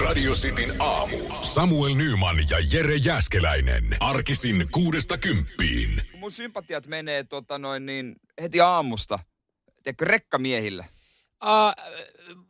[0.00, 1.16] Radio Cityn aamu.
[1.40, 3.96] Samuel Nyman ja Jere Jäskeläinen.
[4.00, 6.02] Arkisin kuudesta kymppiin.
[6.16, 9.18] Mun sympatiat menee tota noin niin heti aamusta.
[9.82, 10.86] Tiedätkö, rekkamiehille.
[11.44, 11.92] Uh,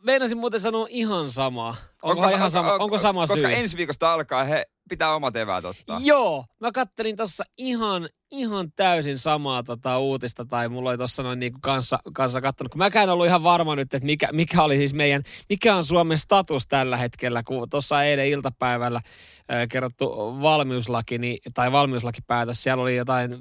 [0.02, 1.76] meinasin muuten sanoa ihan sama.
[2.02, 3.56] Onko, ihan sama, onko sama koska syy?
[3.56, 6.00] ensi viikosta alkaa he pitää omat eväät ottaa.
[6.02, 11.38] Joo, mä kattelin tossa ihan, ihan täysin samaa tota uutista, tai mulla oli tossa noin
[11.38, 14.94] niinku kanssa, kanssa kattonut, kun mäkään ollut ihan varma nyt, että mikä, mikä oli siis
[14.94, 20.10] meidän, mikä on Suomen status tällä hetkellä, kun tuossa eilen iltapäivällä äh, kerrottu
[20.42, 23.38] valmiuslaki, niin, tai valmiuslakipäätös, siellä oli jotain äh,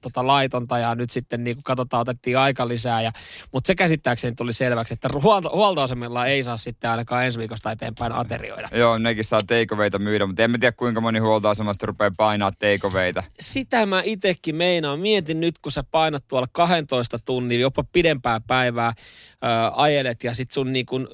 [0.00, 3.12] tota laitonta, ja nyt sitten niinku katsotaan, otettiin aika lisää, ja,
[3.52, 8.12] mutta se käsittääkseni tuli selväksi, että huolto, huoltoasemilla ei saa sitten ainakaan ensi viikosta eteenpäin
[8.12, 8.68] aterioida.
[8.74, 13.22] Joo, nekin saa teikoveita myydä, mutta en mä tiedä kuinka moni huoltoasemasta rupeaa painaa teikoveita.
[13.40, 15.00] sitä mä itekin meinaan.
[15.00, 18.92] Mietin nyt, kun sä painat tuolla 12 tunnin, jopa pidempää päivää
[19.42, 21.08] ää, ajelet ja sit sun niin kun,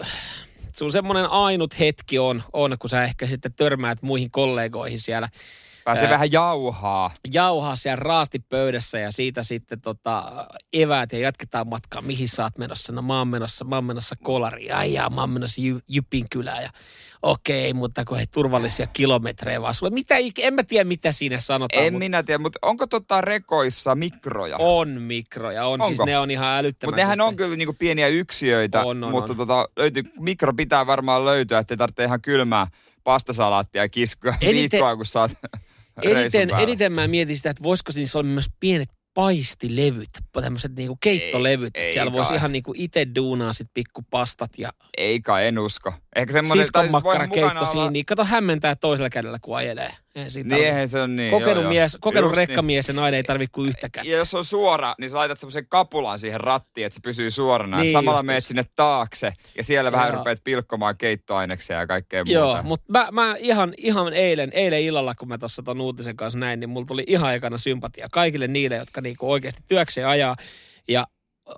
[0.77, 5.29] sun semmoinen ainut hetki on, on, kun sä ehkä sitten törmäät muihin kollegoihin siellä
[5.85, 6.11] Pääsee Ää.
[6.11, 7.11] vähän jauhaa.
[7.33, 12.03] jauhaa siellä raastipöydässä ja siitä sitten tota, eväät ja jatketaan matkaa.
[12.03, 12.93] Mihin sä oot menossa?
[12.93, 14.75] No mä oon menossa, mä oon menossa kolariin.
[14.75, 16.63] Ai jaa, mä oon menossa Jy, Jypin kylään.
[16.63, 16.71] Ja
[17.23, 19.91] okei, mutta kun hei, turvallisia kilometrejä vaan sulle.
[19.93, 21.85] Mitä, en mä tiedä, mitä siinä sanotaan.
[21.85, 24.57] En mut minä tiedä, mutta onko tota rekoissa mikroja?
[24.59, 25.73] On mikroja, on.
[25.73, 25.87] Onko?
[25.87, 26.89] Siis ne on ihan älyttömän.
[26.89, 29.37] Mutta nehän on kyllä niinku pieniä yksiöitä, On, on, mutta on.
[29.37, 32.67] Tota, löytyy, mikro pitää varmaan löytyä, ettei tarvitse ihan kylmää
[33.05, 35.31] pastasalaattia ja kiskoa Eniten- viikkoa, kun saat
[36.03, 41.77] Eniten, eniten mä mietin sitä, että voisiko niissä olla myös pienet paistilevyt, tämmöiset niinku keittolevyt.
[41.77, 42.37] Ei- Ei, siellä ei voisi kai.
[42.37, 45.95] ihan niinku itse duunaa sit pikkupastat ja Ei kai, en usko.
[46.17, 47.91] Ehkä semmoinen, siskon siis makkarakeitto siinä.
[47.91, 49.93] Niin kato hämmentää toisella kädellä, kun ajelee.
[50.29, 51.31] Siitä Niin eihän se on niin.
[51.31, 51.69] kokenut, joo, joo.
[51.69, 54.05] mies, kokenut Just rekkamies ja nainen ei tarvi kuin yhtäkään.
[54.05, 54.13] Niin.
[54.13, 57.77] Ja jos on suora, niin sä laitat semmoisen kapulan siihen rattiin, että se pysyy suorana.
[57.77, 60.17] Niin Niin Samalla meet sinne taakse ja siellä vähän Joo.
[60.17, 62.63] rupeat pilkkomaan keittoaineksia ja kaikkea Joo, muuta.
[62.63, 66.61] mutta mä, mä ihan, ihan eilen, eilen illalla, kun mä tuossa ton uutisen kanssa näin,
[66.61, 70.37] niin mulla tuli ihan ekana sympatia kaikille niille, jotka niinku oikeasti työkseen ajaa.
[70.89, 71.07] Ja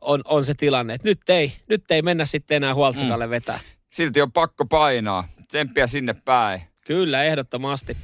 [0.01, 3.31] on, on se tilanne, että nyt ei, nyt ei mennä sitten enää huoltsikalle mm.
[3.31, 3.61] vetää.
[3.93, 5.29] Silti on pakko painaa.
[5.49, 6.63] Tsemppiä sinne päin.
[6.87, 7.97] Kyllä, ehdottomasti.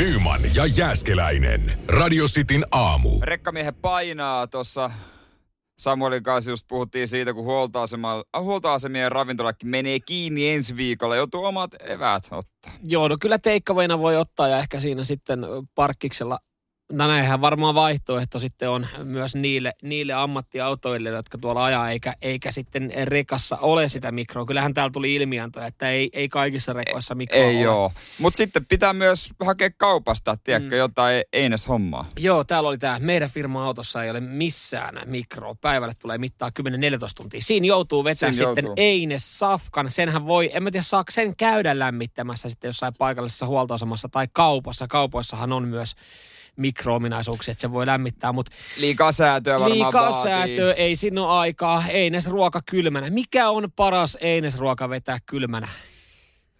[0.00, 1.80] Nyman ja Jääskeläinen.
[1.88, 3.08] Radio Cityn aamu.
[3.22, 4.90] Rekkamiehen painaa tuossa
[5.78, 11.16] Samuelin kanssa just puhuttiin siitä, kun äh, huoltoasemien ravintolakin menee kiinni ensi viikolla.
[11.16, 12.72] Joutuu omat eväät ottaa.
[12.88, 16.38] Joo, no kyllä teikkavoina voi ottaa ja ehkä siinä sitten parkkiksella
[16.92, 22.50] No näinhän varmaan vaihtoehto sitten on myös niille, niille ammattiautoille, jotka tuolla ajaa, eikä, eikä
[22.50, 24.46] sitten rekassa ole sitä mikroa.
[24.46, 27.64] Kyllähän täällä tuli ilmianto, että ei, ei kaikissa rekoissa mikroa Ei ole.
[27.64, 27.92] joo.
[28.18, 30.78] Mutta sitten pitää myös hakea kaupasta, tiedätkö, mm.
[30.78, 32.08] jotain Eines hommaa.
[32.18, 32.98] Joo, täällä oli tämä.
[32.98, 35.54] Meidän firma-autossa ei ole missään mikroa.
[35.60, 36.62] Päivälle tulee mittaa 10-14
[37.14, 37.40] tuntia.
[37.42, 38.84] Siinä joutuu vetämään Siinä sitten joutuu.
[38.84, 39.90] Eines Safkan.
[39.90, 44.88] Senhän voi, en mä tiedä saako sen käydä lämmittämässä sitten jossain paikallisessa huoltoasemassa tai kaupassa.
[44.88, 45.94] Kaupoissahan on myös
[46.56, 50.30] mikroominaisuuksia, että se voi lämmittää, mutta Liikaa säätöä varmaan liikaa vaatii.
[50.30, 51.84] säätöä, ei siinä ole aikaa.
[51.88, 53.10] Eines ruoka kylmänä.
[53.10, 55.68] Mikä on paras Eines ruoka vetää kylmänä?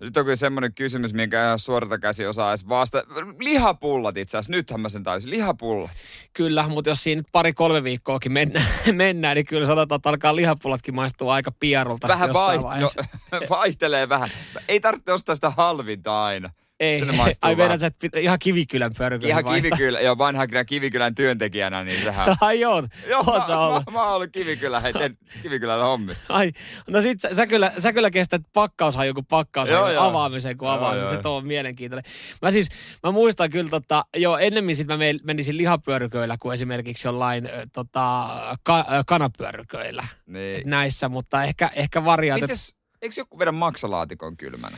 [0.01, 3.05] Nyt on kyllä semmoinen kysymys, minkä ihan suorata käsi osaa edes vasta.
[3.39, 5.31] Lihapullat itse asiassa, nythän mä sen taisin.
[5.31, 5.91] Lihapullat.
[6.33, 11.35] Kyllä, mutta jos siinä pari-kolme viikkoakin mennään, mennään, niin kyllä sanotaan, että alkaa lihapullatkin maistua
[11.35, 12.89] aika piarulta Vähän jossain vai, no,
[13.51, 14.31] vaihtelee vähän.
[14.69, 16.51] Ei tarvitse ostaa sitä halvinta aina.
[16.81, 17.03] Ei,
[17.43, 22.37] ai vedät sä ihan kivikylän pyörykylän Ihan kivikylä, joo vanha kivikylän työntekijänä, niin sehän...
[22.41, 23.87] Ai joo, joo, mä, sä ollut.
[23.87, 26.27] mä, mä, oon ollut kivikylä, hei, teen kivikylän hommissa.
[26.29, 26.53] Ai,
[26.89, 31.13] no sit sä, sä, kyllä, sä kyllä kestät pakkaushaju kuin pakkaushan Joo, avaamisen kuin avaamisen.
[31.13, 31.23] joo.
[31.23, 32.13] Se on mielenkiintoinen.
[32.43, 32.69] Mä siis,
[33.03, 38.29] mä muistan kyllä tota, joo, ennemmin sit mä me- menisin lihapyöryköillä kuin esimerkiksi jollain tota,
[38.63, 40.07] ka, ö, kanapyöryköillä.
[40.27, 40.63] Niin.
[40.67, 42.51] Näissä, mutta ehkä, ehkä variaatiot.
[42.51, 44.77] Mites, eikö joku vedä maksalaatikon kylmänä?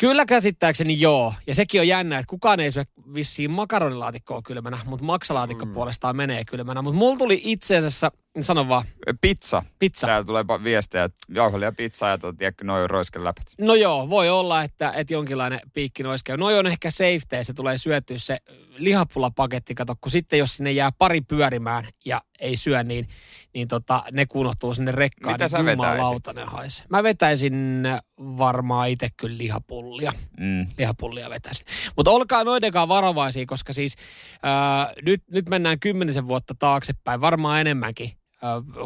[0.00, 1.34] Kyllä käsittääkseni joo.
[1.46, 2.84] Ja sekin on jännä, että kukaan ei syö
[3.14, 5.72] vissiin makaronilaatikkoa kylmänä, mutta maksalaatikko mm.
[5.72, 6.82] puolestaan menee kylmänä.
[6.82, 8.12] Mutta mulla tuli itse asiassa,
[8.44, 8.84] sano vaan,
[9.20, 9.62] Pizza.
[9.78, 10.06] pizza.
[10.06, 13.44] Täällä tulee viestejä, että jauhelia pizza ja tiedätkö, noin roiskeläpät.
[13.60, 16.36] No joo, voi olla, että, että jonkinlainen piikki nois käy.
[16.36, 18.38] Noi on ehkä safety, se tulee syötyä se
[18.76, 23.08] lihapullapaketti, kato, kun sitten jos sinne jää pari pyörimään ja ei syö, niin,
[23.54, 25.34] niin tota, ne kunohtuu sinne rekkaan.
[25.34, 26.42] Mitä niin sä jumalauta ne.
[26.88, 27.82] Mä vetäisin
[28.18, 30.12] varmaan itse kyllä lihapullia.
[30.40, 30.66] Mm.
[30.78, 31.66] lihapullia vetäisin.
[31.96, 33.96] Mutta olkaa noidenkaan varovaisia, koska siis
[34.42, 38.12] ää, nyt, nyt mennään kymmenisen vuotta taaksepäin, varmaan enemmänkin,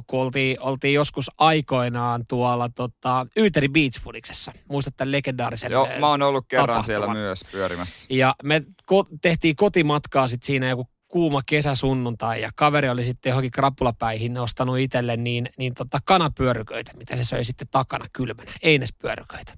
[0.06, 4.52] kun oltiin, oltiin joskus aikoinaan tuolla tota, Yyteri Beach Foodiksessa.
[4.68, 6.84] Muistat tämän legendaarisen Joo, ää, mä oon ollut kerran tapahtuman.
[6.84, 8.06] siellä myös pyörimässä.
[8.10, 8.62] Ja me
[8.92, 14.78] ko- tehtiin kotimatkaa sitten siinä joku kuuma kesäsunnuntai ja kaveri oli sitten johonkin krapulapäihin ostanut
[14.78, 19.52] itselle niin, niin tota kanapyöryköitä, mitä se söi sitten takana kylmänä, einespyöryköitä.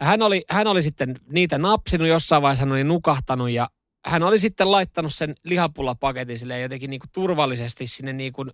[0.00, 3.68] Ja hän oli, hän oli sitten niitä napsinut jossain vaiheessa, hän oli nukahtanut ja
[4.06, 8.50] hän oli sitten laittanut sen lihapullapaketin sille jotenkin niin kuin turvallisesti sinne niin kuin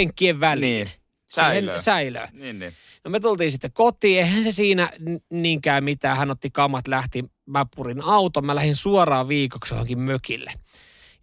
[0.00, 0.84] penkkien väliin.
[0.84, 1.00] Niin.
[1.26, 1.82] Säilöön.
[1.82, 2.28] säilöön.
[2.32, 2.72] Niin, niin.
[3.04, 4.92] No me tultiin sitten kotiin, eihän se siinä
[5.30, 6.16] niinkään mitään.
[6.16, 10.52] Hän otti kamat, lähti, mä purin auton, mä lähdin suoraan viikoksi johonkin mökille.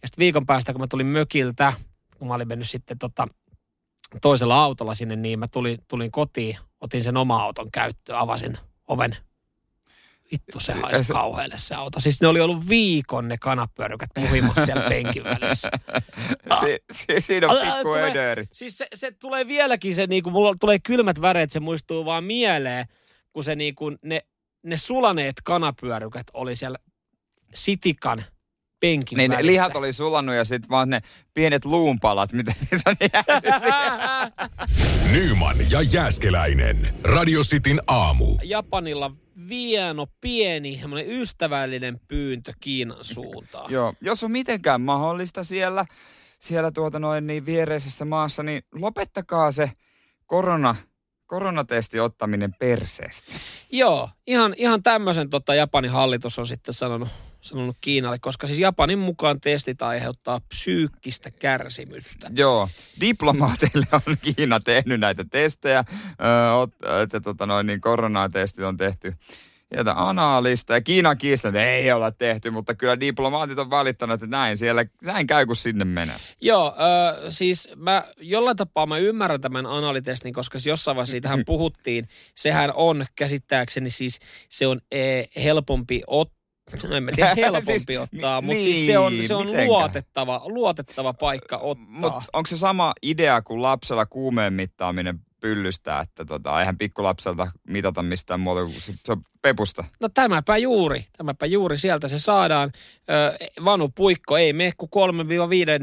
[0.01, 1.73] Ja sitten viikon päästä, kun mä tulin mökiltä,
[2.17, 3.27] kun mä olin mennyt sitten tota,
[4.21, 9.17] toisella autolla sinne, niin mä tulin, tulin kotiin, otin sen oma auton käyttöön, avasin oven.
[10.33, 11.99] Vittu se haisi se- kauhealle se auto.
[11.99, 15.69] Siis ne oli ollut viikon ne kanapyörykät muhimassa siellä penkin välissä.
[16.59, 18.49] Si, si, siinä on pikku tule- ödöörit.
[18.53, 22.85] Siis se, se tulee vieläkin se, niinku, mulla tulee kylmät väreet, se muistuu vaan mieleen,
[23.33, 24.21] kun se niinku, ne,
[24.63, 26.77] ne sulaneet kanapyörykät oli siellä
[27.53, 28.23] sitikan
[28.83, 29.51] penkin Niin ne välissä.
[29.51, 31.01] lihat oli sulannut ja sitten vaan ne
[31.33, 32.95] pienet luunpalat, mitä niissä on.
[35.11, 36.93] Nyman ja Jääskeläinen.
[37.03, 38.25] Radio Cityn aamu.
[38.43, 39.11] Japanilla
[39.49, 43.71] vieno, pieni, ystävällinen pyyntö Kiinan suuntaan.
[43.71, 45.85] Joo, jos on mitenkään mahdollista siellä,
[46.39, 49.71] siellä tuota noin niin viereisessä maassa, niin lopettakaa se
[50.25, 50.75] korona,
[51.25, 53.33] koronatesti ottaminen perseestä.
[53.71, 57.09] Joo, ihan, ihan tämmöisen tota Japanin hallitus on sitten sanonut,
[57.43, 62.31] sanonut Kiinalle, koska siis Japanin mukaan testit aiheuttaa psyykkistä kärsimystä.
[62.35, 62.69] Joo,
[63.01, 69.15] diplomaateille on Kiina tehnyt näitä testejä, öö, että tota noin niin koronatestit on tehty
[69.73, 74.27] sieltä anaalista ja Kiina kiistää, että ei olla tehty, mutta kyllä diplomaatit on valittanut, että
[74.27, 76.15] näin siellä, näin käy kun sinne menee.
[76.41, 76.75] Joo,
[77.23, 82.07] ö, siis mä jollain tapaa mä ymmärrän tämän analitestin, koska jossain vaiheessa siitähän puhuttiin.
[82.35, 84.19] Sehän on käsittääkseni siis,
[84.49, 86.42] se on e, helpompi ottaa.
[86.89, 89.67] No en mä tiedä helpompi Siis, ottaa, mutta siis se on, niin, se on mitenkä?
[89.67, 91.85] luotettava, luotettava paikka ottaa.
[91.89, 98.03] Mutta onko se sama idea kuin lapsella kuumeen mittaaminen pyllystää, että tota, eihän pikkulapselta mitata
[98.03, 99.83] mistään muuta kuin se, se on pepusta.
[99.99, 102.71] No tämäpä juuri, tämäpä juuri sieltä se saadaan.
[103.09, 104.89] Ö, vanupuikko ei mene kuin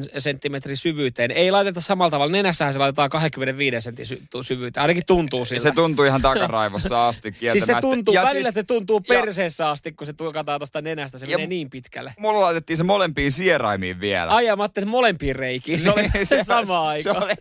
[0.09, 1.31] 3-5 senttimetrin syvyyteen.
[1.31, 2.33] Ei laiteta samalla tavalla.
[2.33, 4.83] Nenässähän se laitetaan 25 sentin sy- syvyyteen.
[4.83, 5.63] Ainakin tuntuu siltä.
[5.63, 7.81] Se tuntuu ihan takaraivossa asti Siis se kieltämättä.
[7.81, 11.19] tuntuu, Ja välillä siis, se tuntuu ja- perseessä asti, kun se tuokataan tuosta nenästä.
[11.19, 12.15] Se Ja menee niin pitkälle.
[12.19, 14.31] Mulla laitettiin se molempiin sieraimiin vielä.
[14.33, 15.81] Ai ja mä ajattelin, että molempiin reikiin.
[15.81, 16.65] Se oli Niin, se, sama
[17.03, 17.25] se, aika.
[17.25, 17.35] oli,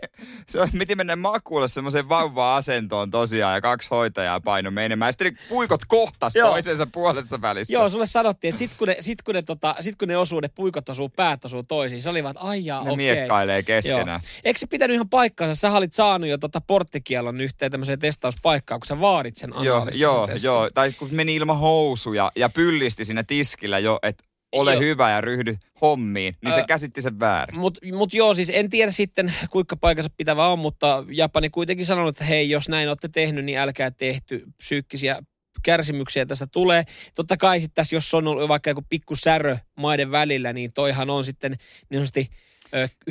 [0.48, 5.14] se oli, piti mennä makuulle semmoiseen vauva-asentoon tosiaan ja kaksi hoitajaa paino menemään.
[5.14, 6.52] Sitten ne puikot kohtas Joo.
[6.52, 7.74] toisensa puolessa välissä.
[7.74, 10.40] Joo, sulle sanottiin, että sit kun ne, sit kun ne, tota, sit kun ne osuu,
[10.40, 12.98] ne puikot osuu, päät osuu toisiin, se oli vaan, että ai jaa, ne okei.
[12.98, 14.22] miekkailee keskenään.
[14.24, 14.42] Joo.
[14.44, 15.60] Eikö se pitänyt ihan paikkaansa?
[15.60, 20.30] Sä olit saanut jo tota porttikielon yhteen tämmöiseen testauspaikkaan, kun sä vaadit sen Joo, joo,
[20.44, 20.70] joo.
[20.74, 24.82] Tai kun meni ilman housuja ja pyllisti siinä tiskillä jo, että ole Joo.
[24.82, 27.60] hyvä ja ryhdy hommiin, niin se Ö, käsitti sen väärin.
[27.60, 32.10] Mutta mut joo, siis en tiedä sitten kuinka paikassa pitävä on, mutta Japani kuitenkin sanonut,
[32.10, 35.20] että hei, jos näin olette tehnyt, niin älkää tehty psyykkisiä
[35.64, 36.84] kärsimyksiä tästä tulee.
[37.16, 41.10] Totta kai sitten tässä, jos on ollut vaikka joku pikku särö maiden välillä, niin toihan
[41.10, 41.52] on sitten
[41.90, 42.30] niin sanotusti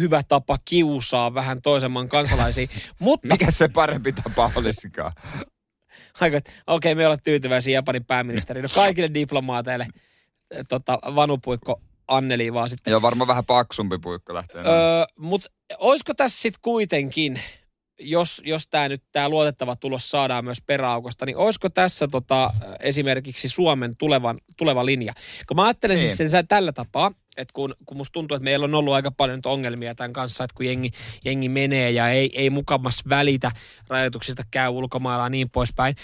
[0.01, 2.67] hyvä tapa kiusaa vähän toisen maan kansalaisia.
[2.99, 5.13] Mutta Mikä se parempi tapa olisikaan?
[6.21, 8.63] aika, okei, me ollaan tyytyväisiä Japanin pääministeriin.
[8.63, 9.87] No kaikille diplomaateille
[10.69, 14.61] tota, vanupuikko Anneli vaan sitten Joo, varmaan vähän paksumpi puikko lähtee.
[14.61, 15.49] Öö, Mutta
[15.79, 17.41] olisiko tässä sitten kuitenkin,
[18.01, 22.51] jos, jos tämä nyt tämä luotettava tulos saadaan myös peräaukosta, niin olisiko tässä tota,
[22.81, 25.13] esimerkiksi Suomen tulevan, tuleva linja?
[25.49, 26.17] Kun mä ajattelen Niin.
[26.17, 29.41] siis sen tällä tapaa, että kun, kun musta tuntuu, että meillä on ollut aika paljon
[29.45, 30.91] ongelmia tämän kanssa, että kun jengi,
[31.25, 33.51] jengi menee ja ei, ei mukamas välitä
[33.89, 35.95] rajoituksista, käy ulkomailla ja niin poispäin.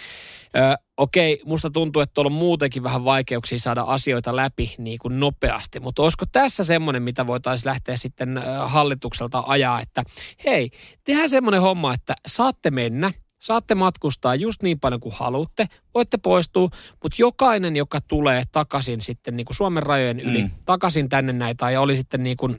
[0.57, 5.21] Ö, okei, musta tuntuu, että tuolla on muutenkin vähän vaikeuksia saada asioita läpi niin kuin
[5.21, 10.03] nopeasti, mutta olisiko tässä semmoinen, mitä voitaisiin lähteä sitten hallitukselta ajaa, että
[10.45, 10.71] hei,
[11.05, 13.13] tehdään semmoinen homma, että saatte mennä,
[13.45, 16.69] saatte matkustaa just niin paljon kuin haluatte, voitte poistua,
[17.03, 20.51] mutta jokainen, joka tulee takaisin sitten niin kuin Suomen rajojen yli, Mm.
[20.67, 22.59] takaisin tänne näin, tai oli sitten niin kuin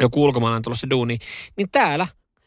[0.00, 1.18] joku ulkomaalainen tulossa duuni,
[1.56, 2.06] niin täällä,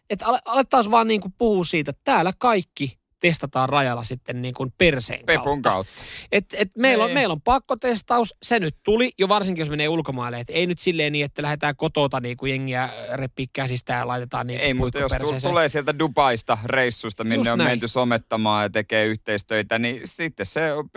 [0.10, 4.54] että ale, alettaisiin vaan niin kuin puhua siitä, että täällä kaikki testataan rajalla sitten niin
[4.54, 5.70] kuin perseen Pepun kautta.
[5.70, 5.92] kautta.
[6.32, 7.14] Et, et meillä, on, Niin.
[7.18, 10.40] meillä on pakkotestaus, se nyt tuli, jo varsinkin jos menee ulkomaille.
[10.40, 14.48] Et ei nyt silleen niin, että lähdetään kotota niin kuin jengiä reppiä käsistä ja laitetaan
[14.48, 15.52] niin Ei, mutta jos tu- puikkoperseeseen.
[15.52, 17.70] tulee sieltä Dubaista reissusta, minne Just on näin.
[17.70, 20.90] menty somettamaan ja tekee yhteistöitä, niin sitten se on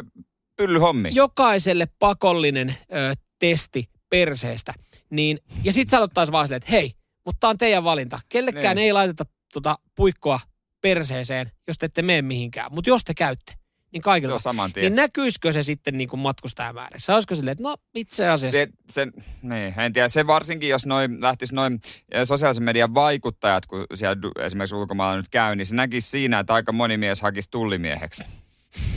[0.57, 1.09] pyllyhommi.
[1.13, 4.75] Jokaiselle pakollinen ö, testi perseestä.
[5.11, 6.93] Niin, ja sitten sanottaisiin vaan silleen, että hei,
[7.27, 8.19] mutta tämä on teidän valinta.
[8.29, 8.85] Kellekään Niin.
[8.85, 10.41] ei laiteta tota puikkoa
[10.83, 12.73] perseeseen, jos te ette mene mihinkään.
[12.75, 13.53] Mutta jos te käytte,
[13.93, 14.35] niin Se kaikilta.
[14.35, 14.85] on saman tien.
[14.85, 17.15] Niin näkyisikö se sitten niin kuin matkustajamäärissä?
[17.15, 18.59] Olisiko silleen, että no itse asiassa.
[18.59, 19.13] Se, sen,
[19.43, 24.17] niin, en tiedä, se varsinkin, jos noin lähtisi noin eh, sosiaalisen median vaikuttajat, kun siellä
[24.47, 28.23] esimerkiksi ulkomailla nyt käy, niin se näkisi siinä, että aika moni mies hakisi tullimieheksi.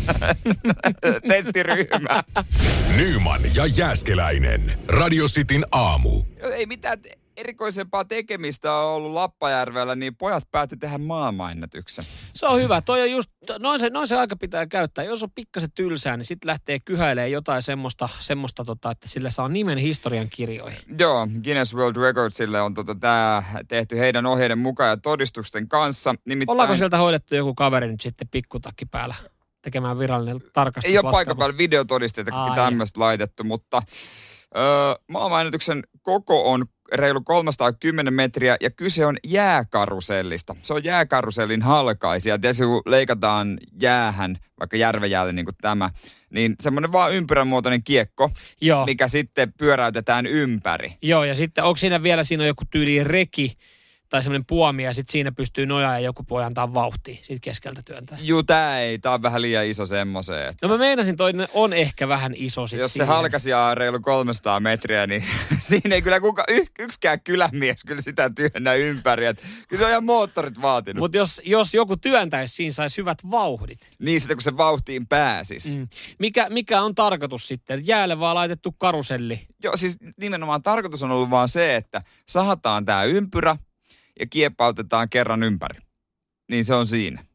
[1.27, 2.23] testiryhmää.
[2.97, 4.79] Nyman ja Jääskeläinen.
[4.87, 6.23] Radio Cityn aamu.
[6.53, 12.05] Ei mitään te- erikoisempaa tekemistä on ollut Lappajärvellä, niin pojat päätti tehdä maailmanennätyksen.
[12.33, 12.81] Se on hyvä.
[12.81, 15.03] Toi on just, noin se, noin se aika pitää käyttää.
[15.03, 19.49] Jos on pikkasen tylsää, niin sitten lähtee kyhäilemään jotain semmoista, semmoista tota, että sillä saa
[19.49, 20.79] nimen historian kirjoihin.
[20.99, 26.15] Joo, Guinness World Recordsille on tota, tämä tehty heidän ohjeiden mukaan ja todistusten kanssa.
[26.25, 29.15] Nimittäin Ollaanko sieltä hoidettu joku kaveri nyt sitten pikkutakki päällä
[29.61, 30.91] tekemään virallinen tarkastus?
[30.91, 32.47] ei ole paikan päällä videotodisteita, Ai.
[32.47, 33.81] kaikki tämmöistä laitettu, mutta
[34.57, 34.63] öö,
[35.11, 40.55] maailmanennätyksen koko on reilu 310 metriä ja kyse on jääkarusellista.
[40.61, 42.39] Se on jääkarusellin halkaisia.
[42.39, 45.89] Tietysti kun leikataan jäähän, vaikka järvenjäälle niin kuin tämä,
[46.29, 48.85] niin semmoinen vaan ympyränmuotoinen kiekko, Joo.
[48.85, 50.97] mikä sitten pyöräytetään ympäri.
[51.01, 53.57] Joo, ja sitten onko siinä vielä, siinä on joku tyyli reki
[54.09, 57.81] tai semmoinen puomi, ja sitten siinä pystyy nojaa ja joku voi antaa vauhtia siitä keskeltä
[57.85, 58.17] työntää.
[58.21, 60.49] Juu, tää ei, tää on vähän liian iso semmoiseen.
[60.49, 63.07] että No mä meinasin, toi on ehkä vähän iso sit Jos se siihen.
[63.07, 65.23] halkasia on reilu 300 metriä, niin
[65.59, 69.25] siinä ei kyllä kuka, y, yksikään kylämies kyllä sitä työnnä ympäri.
[69.25, 70.95] Et kyllä se on ihan moottorit vaatinut.
[70.95, 73.91] Mut, Mutta jos, jos joku työntäisi, siinä saisi hyvät vauhdit.
[73.99, 75.75] niin sitten kun se vauhtiin pääsis.
[75.75, 75.87] Mm.
[76.19, 77.87] Mikä, mikä on tarkoitus sitten?
[77.87, 79.47] Jäälle vaan laitettu karuselli.
[79.63, 83.57] Joo, siis nimenomaan tarkoitus on ollut vaan se, että sahataan tämä ympyrä
[84.19, 85.79] ja kieppautetaan kerran ympäri.
[86.49, 87.25] Niin se on siinä.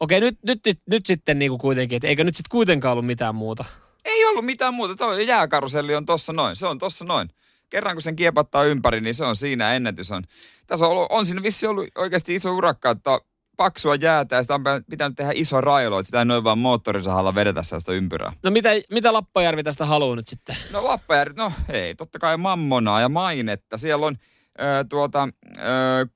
[0.00, 3.34] Okei, nyt, nyt, nyt, nyt sitten niinku kuitenkin, että eikö nyt sitten kuitenkaan ollut mitään
[3.34, 3.64] muuta?
[4.04, 4.96] Ei ollut mitään muuta.
[4.96, 6.56] Tuo jääkaruselli on tossa noin.
[6.56, 7.30] Se on tossa noin.
[7.70, 10.24] Kerran kun sen kiepattaa ympäri, niin se on siinä ennätys on.
[10.66, 13.20] Tässä on, ollut, on siinä vissi ollut oikeasti iso urakka, että
[13.56, 17.34] paksua jäätä ja sitä on pitänyt tehdä iso railo, että sitä ei noin vaan moottorisahalla
[17.34, 18.32] vedetä sellaista ympyrää.
[18.42, 20.56] No mitä, mitä Lappajärvi tästä haluaa nyt sitten?
[20.72, 23.78] No Lappajärvi, no ei, totta kai mammonaa ja mainetta.
[23.78, 24.16] Siellä on
[24.60, 25.60] ö, tuota, ö,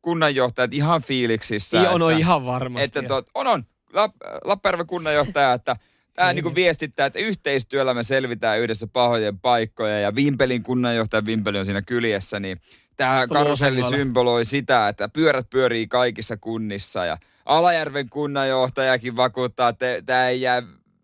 [0.03, 1.91] kunnanjohtajat ihan fiiliksissä.
[1.91, 2.85] On, on että, ihan varmasti.
[2.85, 3.65] Että tuot, on, on.
[3.93, 5.77] Lapp, Lappajärven kunnanjohtaja, että
[6.15, 6.35] Tämä Niin.
[6.35, 11.83] niinku viestittää, että yhteistyöllä me selvitään yhdessä pahojen paikkoja ja Vimpelin kunnanjohtaja Vimpeli on siinä
[11.83, 12.61] kyljessä, niin
[12.97, 20.29] tämä karuselli symboloi sitä, että pyörät pyörii kaikissa kunnissa ja Alajärven kunnanjohtajakin vakuuttaa, että tämä
[20.29, 20.63] ei jää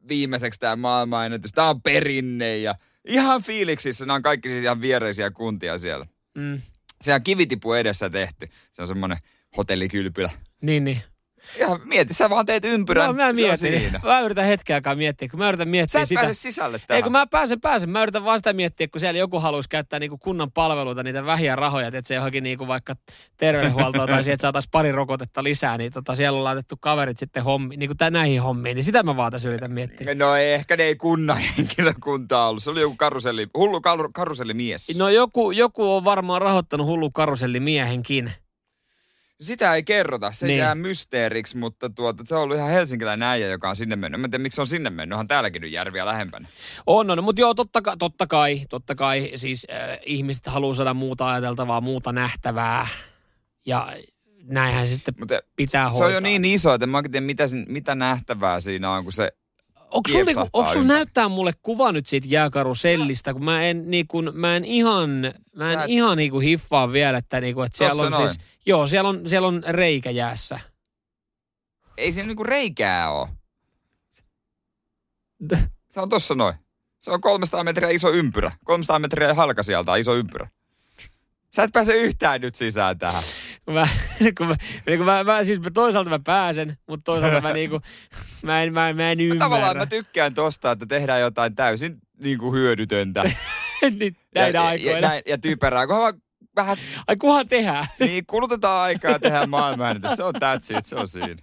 [0.09, 1.53] viimeiseksi tämä maailmanennätys.
[1.53, 6.07] Tämä on perinne ja ihan fiiliksissä, nämä on kaikki siis ihan viereisiä kuntia siellä.
[6.35, 6.61] Mm,
[7.01, 8.49] Se on kivitipu edessä tehty.
[8.73, 9.19] Se on semmoinen
[9.57, 10.31] hotellikylpylä.
[10.63, 11.03] niin, niin.
[11.59, 13.93] Ihan mieti, sä vaan teet ympyrän, No, mä mietin.
[14.05, 16.21] Mä yritän hetken aikaa miettiä, kun mä yritän Sä miettiä et sitä.
[16.21, 16.97] pääse sisälle tähän.
[16.97, 17.91] Ei kun mä pääsen, pääsen.
[17.91, 21.57] Mä yritän vaan sitä miettiä, kun siellä joku haluaisi käyttää niinku kunnan palveluita, niitä vähiä
[21.57, 22.97] rahoja, että se johonkin niinku vaikka
[23.37, 27.45] terveydenhuoltoon tai siihen, että saataisiin pari rokotetta lisää, niin tota, siellä on laitettu kaverit sitten
[27.45, 30.15] hommi, niinku tän näihin hommiin, niin sitä mä vaan tässä yritän miettiä.
[30.15, 32.63] No ei, ehkä ne ei kunnan henkilökuntaa ollut.
[32.63, 34.99] Se oli joku karuselli, hullu kar- karusellimies.
[34.99, 38.33] No joku, joku on varmaan rahoittanut hullu karusellimiehenkin.
[39.41, 40.59] Sitä ei kerrota, se Niin.
[40.59, 44.21] jää mysteeriksi, mutta tuota, se on ollut ihan helsinkiläinen äijä, joka on sinne mennyt.
[44.21, 46.49] Mä en tiedä, miksi se on sinne mennyt, onhan täälläkin nyt järviä lähempänä.
[46.87, 50.95] On, on, mutta joo, totta, ka- totta kai, totta kai, siis äh, ihmiset haluaa saada
[50.95, 52.89] muuta ajateltavaa, muuta nähtävää.
[53.67, 53.93] Ja
[54.43, 56.07] näinhän se sitten Mutta pitää se hoitaa.
[56.07, 59.13] on jo niin iso, että en mä oikein tiedä, mitä, mitä nähtävää siinä on, kun
[59.13, 59.33] se...
[59.91, 60.85] Onko sulla, niinku, ympäri.
[60.85, 65.11] näyttää mulle kuva nyt siitä jääkarusellista, kun mä en, niinku, mä en ihan,
[65.57, 68.87] mä en Sä ihan niinku hiffaa vielä, että, niinku, että siellä Tossa on siis, joo,
[68.87, 70.61] siellä on, siellä on reikä jäässä.
[71.97, 73.29] Ei siinä niinku reikää ole.
[75.91, 76.55] Se on tossa noin.
[76.99, 78.53] Se on 300 metriä iso ympyrä.
[78.65, 80.49] 300 metriä halka sieltä iso ympyrä.
[81.57, 83.23] Sä et pääse yhtään nyt sisään tähän.
[83.65, 83.89] Kun mä,
[84.39, 87.81] kun mä, niin mä, mä, siis mä toisaalta mä pääsen, mutta toisaalta mä, niinku,
[88.43, 89.45] mä, en, mä, mä en ymmärrä.
[89.45, 93.23] Tavallaan mä tykkään tosta, että tehdään jotain täysin niin kuin hyödytöntä.
[94.01, 94.99] niin, näinä ja, aikoina.
[94.99, 96.23] Ja, näin, ja typerää, kunhan vaan
[96.57, 96.77] vähän
[97.07, 97.87] Ai kuhan tehdään.
[98.01, 99.51] niin kulutetaan aikaa ja tehdään.
[100.17, 101.37] Se on that's it, se on siinä.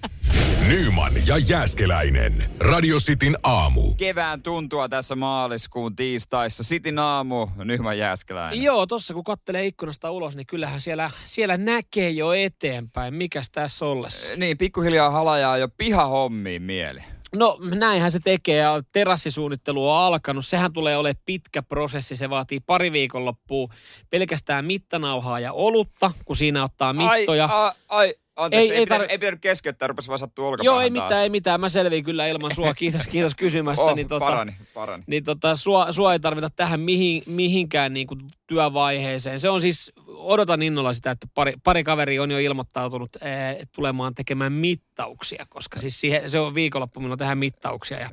[0.67, 2.49] Nyman ja Jääskeläinen.
[2.59, 3.95] Radio Cityn aamu.
[3.95, 6.63] Kevään tuntua tässä maaliskuun tiistaissa.
[6.63, 8.63] Sitin aamu, Nyhman Jääskeläinen.
[8.63, 13.13] Joo, tossa kun kattelee ikkunasta ulos, niin kyllähän siellä, siellä näkee jo eteenpäin.
[13.13, 14.29] Mikäs tässä ollessa?
[14.35, 16.99] Niin, pikkuhiljaa halajaa jo pihahommiin mieli.
[17.35, 20.45] No näinhän se tekee ja terassisuunnittelu on alkanut.
[20.45, 22.15] Sehän tulee olemaan pitkä prosessi.
[22.15, 23.67] Se vaatii pari viikonloppua
[24.09, 27.45] pelkästään mittanauhaa ja olutta, kun siinä ottaa mittoja.
[27.45, 30.47] Ai, a, ai anteeksi, Ei- ei, ei pitänyt, tar- ei pitänyt keskeyttää, rupesi vaan sattua
[30.47, 31.03] olkapäähän Joo, ei taas.
[31.09, 31.61] mitään, ei mitään.
[31.61, 32.73] Mä selviin kyllä ilman sua.
[32.83, 33.83] Kiitos, kiitos kysymästä.
[33.85, 35.03] Oh, niin tota, parani, parani.
[35.07, 39.39] niin tota, sua, sua ei tarvita tähän mihin, mihinkään niin kuin työvaiheeseen.
[39.39, 44.15] Se on siis, odotan innolla sitä, että pari, pari kaveri on jo ilmoittautunut ee, tulemaan
[44.15, 48.09] tekemään mittauksia, koska siis siihen, se on viikonloppu, milloin tehdään mittauksia ja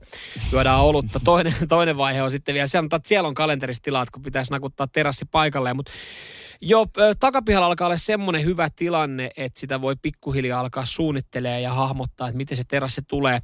[0.52, 1.21] juodaan olutta.
[1.25, 4.87] Toinen, toinen vaihe on sitten vielä, sanotaan, että siellä on kalenterissa tilat, kun pitäisi nakuttaa
[4.87, 5.93] terassi paikalleen, mutta
[6.61, 6.87] Joo,
[7.20, 12.37] takapihalla alkaa olla semmoinen hyvä tilanne, että sitä voi pikkuhiljaa alkaa suunnittelemaan ja hahmottaa, että
[12.37, 13.40] miten se terassi tulee.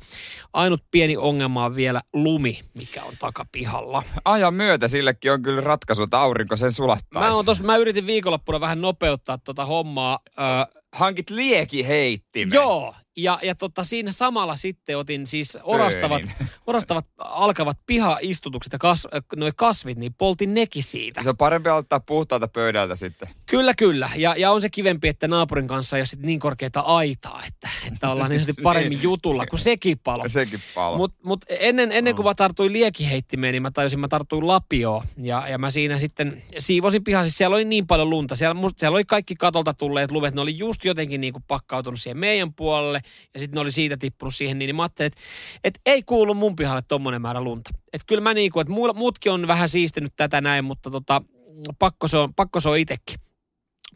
[0.53, 4.03] Ainut pieni ongelma on vielä lumi, mikä on takapihalla.
[4.25, 7.29] Ajan myötä sillekin on kyllä ratkaisu, että aurinko sen sulattaisi.
[7.29, 10.19] Mä, oon tos, mä yritin viikonloppuna vähän nopeuttaa tota hommaa.
[10.29, 12.55] Ö, Hankit liekiheittimen.
[12.55, 16.23] Joo, ja, ja tota, siinä samalla sitten otin siis orastavat,
[16.67, 21.23] orastavat alkavat pihaistutukset ja kas, noi kasvit, niin poltin nekin siitä.
[21.23, 23.29] Se on parempi ottaa puhtaalta pöydältä sitten.
[23.47, 24.11] Kyllä, kyllä.
[24.17, 27.69] Ja, ja on se kivempi, että naapurin kanssa ei ole sit niin korkeita aitaa, että,
[27.87, 30.29] että ollaan niin paremmin jutulla kuin sekin palo.
[30.29, 30.97] Sekin palo.
[30.97, 35.07] Mutta mut ennen, ennen kuin mä tartuin liekiheittimeen, niin mä tajusin, mä tartuin lapioon.
[35.19, 37.25] Ja, ja mä siinä sitten siivosin pihan.
[37.25, 38.37] Siis siellä oli niin paljon lunta.
[38.37, 40.35] Siellä, must, siellä oli kaikki katolta tulleet lumet.
[40.35, 43.00] Ne oli just jotenkin niin kuin pakkautunut siihen meidän puolelle.
[43.35, 44.59] Ja sitten ne oli siitä tippunut siihen.
[44.59, 45.21] Niin, niin mä ajattelin, että,
[45.65, 47.71] että ei kuulu mun pihalle tommonen määrä lunta.
[47.93, 51.23] Että kyllä mä niin kuin, että muutkin on vähän siistinyt tätä näin, mutta tota,
[51.79, 53.17] pakko se on, pakko se on itsekin.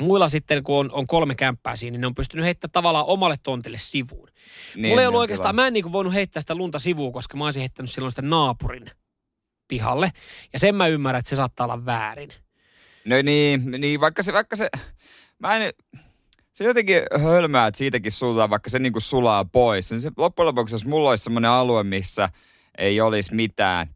[0.03, 3.37] Muilla sitten, kun on, on kolme kämppää siinä, niin ne on pystynyt heittämään tavallaan omalle
[3.43, 4.29] tontille sivuun.
[4.75, 5.63] Niin, Mulla ei ollut on oikeastaan, kiva.
[5.63, 8.91] mä en niin voinut heittää sitä lunta sivuun, koska mä olisin heittänyt silloin sitä naapurin
[9.69, 10.13] pihalle.
[10.53, 12.31] Ja sen mä ymmärrän, että se saattaa olla väärin.
[13.05, 14.71] No niin, niin vaikka se, vaikka se,
[15.39, 15.73] mä en,
[16.55, 19.89] se jotenkin hölmää, että siitäkin sulaa, vaikka se niinku sulaa pois.
[19.89, 22.29] Se loppujen lopuksi, jos mulla olisi semmoinen alue, missä
[22.79, 23.95] ei olisi mitään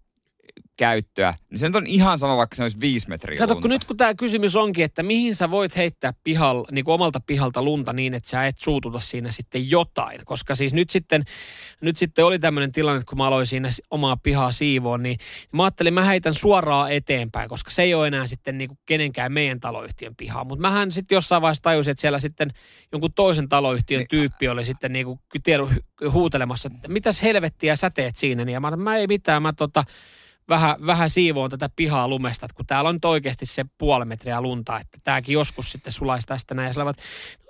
[0.78, 3.62] käyttöä, niin se nyt on ihan sama, vaikka se olisi viisi metriä Kato, lunta.
[3.62, 7.20] kun nyt kun tämä kysymys onkin, että mihin sä voit heittää pihalla, niin kuin omalta
[7.26, 10.20] pihalta lunta niin, että sä et suututa siinä sitten jotain.
[10.24, 11.24] Koska siis nyt sitten,
[11.80, 15.18] nyt sitten oli tämmöinen tilanne, että kun mä aloin siinä si- omaa pihaa siivoon, niin
[15.52, 19.32] mä ajattelin, mä heitän suoraan eteenpäin, koska se ei ole enää sitten niin kuin kenenkään
[19.32, 20.44] meidän taloyhtiön pihaa.
[20.44, 22.50] Mutta mähän sitten jossain vaiheessa tajusin, että siellä sitten
[22.92, 25.20] jonkun toisen taloyhtiön tyyppi oli sitten niin kuin
[26.12, 28.44] huutelemassa, että mitäs helvettiä sä teet siinä.
[28.44, 29.84] Niin ja mä, mä ei mitään, mä tota,
[30.48, 34.40] vähän, vähän siivoon tätä pihaa lumesta, että kun täällä on nyt oikeasti se puoli metriä
[34.40, 36.66] lunta, että tämäkin joskus sitten sulaisi tästä näin.
[36.66, 36.92] Ja sä no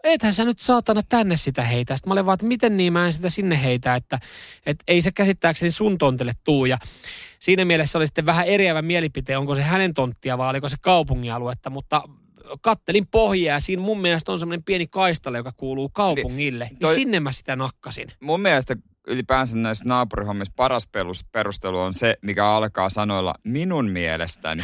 [0.05, 1.97] ethän sä nyt saatana tänne sitä heitä.
[1.97, 4.19] Sitten mä olin vaan, että miten niin mä en sitä sinne heitä, että,
[4.67, 6.67] että ei se käsittääkseni sun tontille tuu.
[6.67, 6.79] Ja
[7.41, 11.71] siinä mielessä oli sitten vähän eriävä mielipite, onko se hänen tonttia vai oliko se kaupungialuetta,
[11.71, 12.03] mutta
[12.61, 16.65] kattelin pohjaa ja siinä mun mielestä on semmoinen pieni kaistale, joka kuuluu kaupungille.
[16.65, 18.13] Niin, toi- sinne mä sitä nakkasin.
[18.21, 18.77] Mun mielestä
[19.09, 20.89] ylipäänsä näissä naapurihommissa paras
[21.33, 24.63] perustelu on se, mikä alkaa sanoilla minun mielestäni.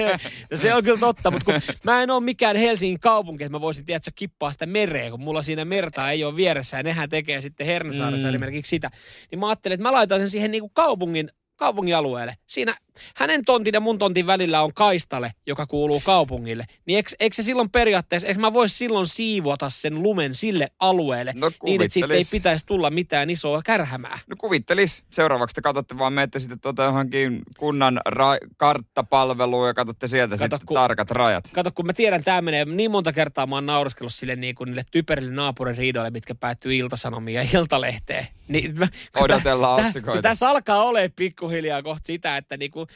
[0.50, 3.60] no se on kyllä totta, mutta kun mä en ole mikään Helsingin kaupunki, että mä
[3.60, 7.40] voisin tiedätkö, kippaa sitä mereen, kun mulla siinä merta ei ole vieressä ja nehän tekee
[7.40, 8.30] sitten Hernesaaressa Mm.
[8.30, 8.34] mm.
[8.34, 8.90] esimerkiksi sitä.
[9.30, 12.34] Niin mä ajattelin, että mä laitan sen siihen niin kuin kaupungin kaupungin alueelle.
[12.46, 12.74] Siinä
[13.16, 16.64] hänen tontin ja mun tontin välillä on kaistale, joka kuuluu kaupungille.
[16.86, 21.32] Niin eikö, eikö se silloin periaatteessa, eikö mä vois silloin siivota sen lumen sille alueelle,
[21.36, 24.18] No niin että siitä ei pitäisi tulla mitään isoa kärhämää.
[24.26, 25.02] No kuvittelis.
[25.10, 30.42] Seuraavaksi te katsotte vaan, menette sitten tuota johonkin kunnan ra- karttapalveluun ja katsotte sieltä Kato,
[30.56, 31.44] sitten kun- tarkat rajat.
[31.54, 34.66] Kato, kun mä tiedän, tämä menee niin monta kertaa, mä oon nauriskellut sille niin kuin
[34.66, 38.26] niille typerille naapurin riidoille, mitkä päättyy iltasanomiin ja iltalehteen.
[38.48, 38.88] Niin, mä-
[39.20, 40.22] Odotellaan tä- tä- otsikoita.
[40.22, 42.86] Tässä alkaa olemaan pikkuhiljaa kohta sitä, että niinku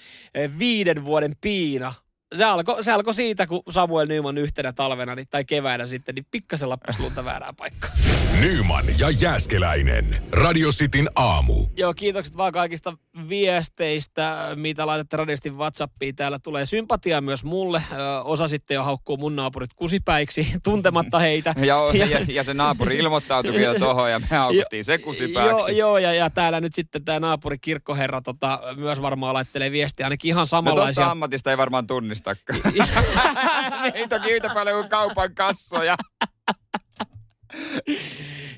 [0.59, 1.95] viiden vuoden piina.
[2.37, 6.27] Se alkoi se alko siitä, kun Samuel Nyman yhtenä talvena niin, tai keväänä sitten, niin
[6.31, 7.93] pikkasen lappasi lunta väärään paikkaan.
[8.41, 10.23] Nyman ja Jääskeläinen.
[10.33, 11.55] Radio Cityn aamu.
[11.77, 12.97] Joo, kiitokset vaan kaikista
[13.29, 16.17] viesteistä, mitä laitatte radistin WhatsAppiin.
[16.17, 17.83] Täällä tulee sympatiaa myös mulle.
[17.93, 21.55] Ö, osa sitten jo haukkuu mun naapurit kusipäiksi, tuntematta heitä.
[21.65, 25.79] Ja, ja, ja se naapuri ilmoittautui jo tohon ja me haukuttiin se Joo, kusipääksi.
[25.79, 30.29] joo ja, ja täällä nyt sitten tämä naapuri kirkkoherra tota, myös varmaan laittelee viestiä ainakin
[30.29, 31.11] ihan No samanlaisia.
[31.11, 31.87] ammatista ei varmaan
[32.25, 33.95] tunnistakaan.
[33.95, 35.97] ei toki yhtä paljon kuin kaupan kassoja.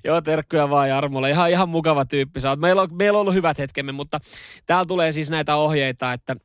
[0.05, 1.31] Joo, terkkuja vaan Jarmolle.
[1.31, 2.41] Ihan, ihan mukava tyyppi.
[2.41, 2.61] Sä oot.
[2.61, 4.21] Meillä, on, meillä on ollut hyvät hetkemme, mutta
[4.67, 6.37] täällä tulee siis näitä ohjeita, että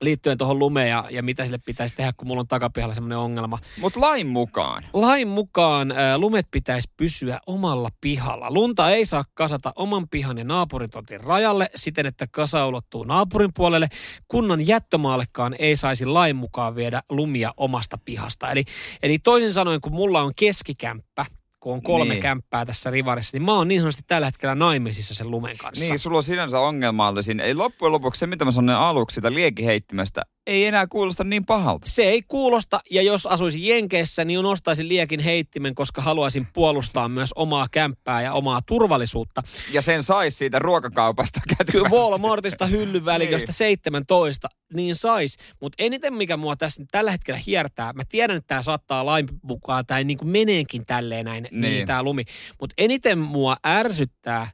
[0.00, 3.58] liittyen tuohon lumeen ja, ja mitä sille pitäisi tehdä, kun mulla on takapihalla semmoinen ongelma.
[3.80, 4.84] Mutta lain mukaan.
[4.92, 8.46] Lain mukaan ä, lumet pitäisi pysyä omalla pihalla.
[8.50, 13.50] Lunta ei saa kasata oman pihan ja naapurin tontin rajalle siten, että kasa ulottuu naapurin
[13.54, 13.88] puolelle.
[14.28, 18.50] Kunnan jättömaallekaan ei saisi lain mukaan viedä lumia omasta pihasta.
[18.50, 18.64] Eli,
[19.02, 21.26] eli toisin sanoen, kun mulla on keskikämppä,
[21.60, 22.22] kun on kolme Niin.
[22.22, 25.84] kämppää tässä rivarissa, niin mä oon niin sanotusti tällä hetkellä naimisissa sen lumen kanssa.
[25.84, 27.40] Niin, sulla on sinänsä ongelmallisin.
[27.40, 31.86] Ei loppujen lopuksi se, mitä mä sanoin aluksi sitä liekiheittimestä, ei enää kuulosta niin pahalta.
[31.88, 37.32] Se ei kuulosta, ja jos asuisin Jenkeissä, niin ostaisin liekin heittimen, koska haluaisin puolustaa myös
[37.36, 39.42] omaa kämppää ja omaa turvallisuutta.
[39.72, 41.96] Ja sen saisi siitä ruokakaupasta Kyllä kätevästi.
[41.96, 43.54] Walmartista hyllyväliköstä Niin.
[43.54, 45.36] 17, niin sais.
[45.60, 49.86] Mutta eniten mikä mua tässä tällä hetkellä hiertää, mä tiedän, että tämä saattaa lain mukaan,
[49.86, 51.86] tai niin kuin meneekin tälleen näin, niin, Niin.
[51.86, 52.24] tämä lumi.
[52.60, 54.50] Mutta eniten mua ärsyttää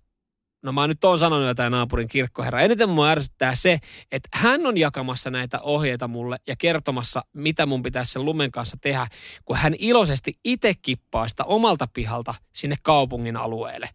[0.62, 2.60] no mä nyt oon sanonut jotain naapurin kirkkoherra.
[2.60, 3.78] Eniten mua ärsyttää se,
[4.12, 8.76] että hän on jakamassa näitä ohjeita mulle ja kertomassa, mitä mun pitäisi sen lumen kanssa
[8.80, 9.06] tehdä,
[9.44, 13.88] kun hän iloisesti itse kippaa sitä omalta pihalta sinne kaupungin alueelle.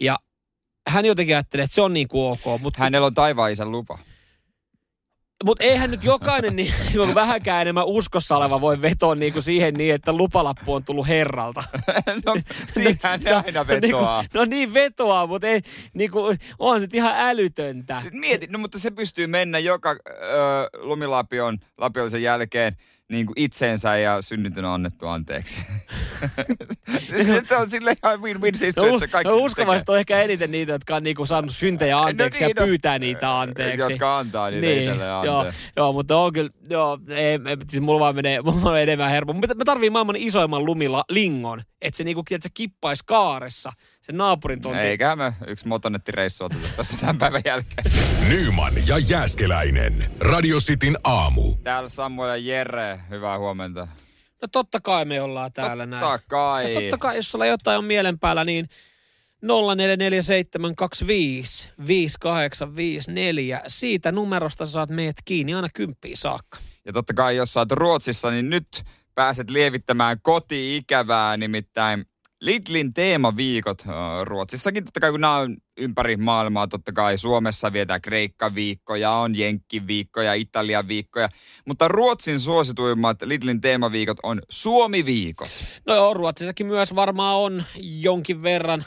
[0.00, 0.18] Ja
[0.88, 2.60] hän jotenkin ajattelee, että se on niin kuin ok.
[2.60, 3.98] Mutta Hänellä on taivaan isän lupa.
[5.44, 9.74] Mutta eihän nyt jokainen niin, niin vähänkään enemmän uskossa oleva voi vetoa niin kuin siihen
[9.74, 11.64] niin, että lupalappu on tullut herralta.
[12.26, 12.36] no,
[12.70, 14.20] siihen ne aina vetoaa.
[14.22, 15.60] Niin kuin, no niin vetoaa, mutta ei,
[15.94, 18.00] niin kuin, on se ihan älytöntä.
[18.00, 19.96] Sitten mietit, no mutta se pystyy mennä joka ö,
[20.78, 22.76] lumilapion lapiollisen jälkeen
[23.08, 25.58] niin kuin itseensä ja synnytön on annettu anteeksi.
[27.48, 29.00] se on sille ihan win-win situation.
[29.24, 32.54] No, no uskovaiset on ehkä eniten niitä, jotka on niinku saanut syntejä anteeksi no niin,
[32.56, 33.92] ja no, pyytää niitä anteeksi.
[33.92, 38.00] Jotka antaa niitä niin, itselleen joo, joo, mutta on kyllä, joo, ei, ei, siis mulla
[38.00, 39.32] vaan menee, mulla on enemmän hermo.
[39.32, 43.72] Mä tarviin maailman isoimman lumilla lingon, että se niinku, että se kippaisi kaaressa
[44.06, 44.82] sen naapurin tontin.
[44.82, 47.84] Eiköhän me yksi motonettireissu oteta tässä tämän päivän jälkeen.
[48.28, 50.10] Nyman ja Jääskeläinen.
[50.20, 51.54] Radio Cityn aamu.
[51.64, 53.88] Täällä Samuel ja Jere, hyvää huomenta.
[54.42, 56.12] No totta kai me ollaan täällä totta näin.
[56.12, 56.74] Totta kai.
[56.74, 58.68] Ja totta kai, jos sulla jotain on mielen päällä, niin
[59.44, 59.46] 0447255854.
[63.68, 66.58] Siitä numerosta saat meidät kiinni aina kymppiin saakka.
[66.84, 68.82] Ja totta kai, jos sä oot Ruotsissa, niin nyt
[69.14, 72.06] pääset lievittämään koti-ikävää, nimittäin
[72.40, 73.82] Lidlin teemaviikot
[74.24, 80.34] Ruotsissakin, totta kai kun nämä on ympäri maailmaa, totta kai Suomessa vietää Kreikka-viikkoja, on Jenkki-viikkoja,
[80.34, 81.28] Italia-viikkoja,
[81.66, 85.48] mutta Ruotsin suosituimmat Lidlin teemaviikot on Suomi-viikot.
[85.86, 88.84] No joo, Ruotsissakin myös varmaan on jonkin verran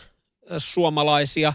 [0.57, 1.53] suomalaisia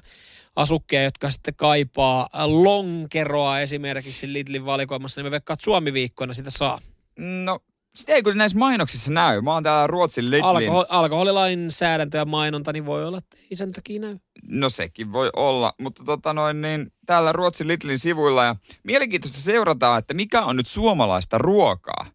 [0.56, 6.80] asukkeja, jotka sitten kaipaa lonkeroa esimerkiksi Lidlin valikoimassa, niin me veikkaat Suomi-viikkoina sitä saa.
[7.18, 7.60] No
[7.94, 9.40] sitä ei kyllä näissä mainoksissa näy.
[9.40, 10.44] Mä oon täällä Ruotsin Lidlin.
[10.44, 14.18] Alkohol, alkoholilainsäädäntö ja mainonta, niin voi olla, että ei sen takia näy.
[14.48, 19.98] No sekin voi olla, mutta tota noin, niin täällä Ruotsin Lidlin sivuilla ja mielenkiintoista seurataan,
[19.98, 22.06] että mikä on nyt suomalaista ruokaa.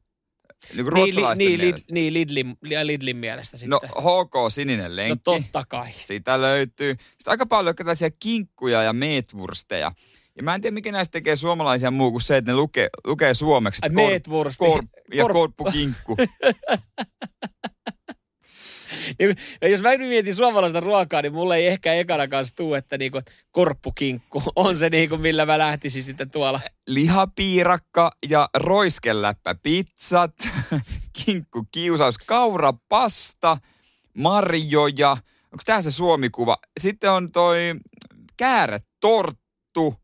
[0.73, 3.69] Niin, kuin niin, niin, lid, niin Lidlin, Lidlin mielestä sitten.
[3.69, 5.31] No HK Sininen Lenkki.
[5.31, 5.91] No totta kai.
[5.91, 6.91] Sitä löytyy.
[6.91, 9.91] Sitten aika paljon tällaisia kinkkuja ja meetwursteja.
[10.39, 13.33] Ja mä en tiedä, mikä näistä tekee suomalaisia muu kuin se, että ne lukee, lukee
[13.33, 13.81] suomeksi.
[13.81, 14.65] Kor, Meetwursti.
[14.65, 15.33] Kor, ja kor...
[15.33, 16.17] korppukinkku.
[19.61, 23.21] ja jos mä mietin suomalaista ruokaa, niin mulle ei ehkä ekana kanssa tuu, että niinku
[23.51, 26.59] korppukinkku on se niinku, millä mä lähtisin sitten tuolla.
[26.87, 30.35] Lihapiirakka ja roiskeläppä pizzat,
[31.25, 33.57] kinkku kiusaus, kaurapasta,
[34.13, 35.11] marjoja.
[35.43, 36.57] Onko tämä se suomikuva?
[36.79, 37.75] Sitten on toi
[38.37, 39.95] kääretorttu,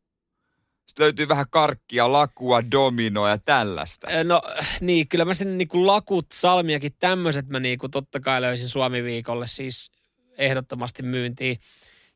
[1.00, 4.08] löytyy vähän karkkia, lakua, dominoa ja tällaista.
[4.24, 4.42] No
[4.82, 9.92] niin, kyllä mä sen niinku lakut, salmiakin, tämmöiset mä niinku totta kai löysin Suomi-viikolle siis
[10.38, 11.60] ehdottomasti myyntiin.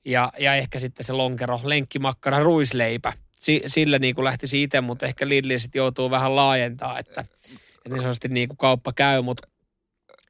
[0.06, 3.14] Ja, ja ehkä sitten se lonkero, lenkkimakkara, ruisleipä.
[3.34, 7.90] Si, sillä niin kuin lähtisi itse, mutta ehkä Lidli sitten joutuu vähän laajentaa, että, että
[7.90, 9.48] niin sanotusti niin kuin kauppa käy, mutta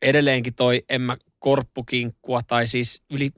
[0.01, 3.31] edelleenkin toi en mä korppukinkkua tai siis yli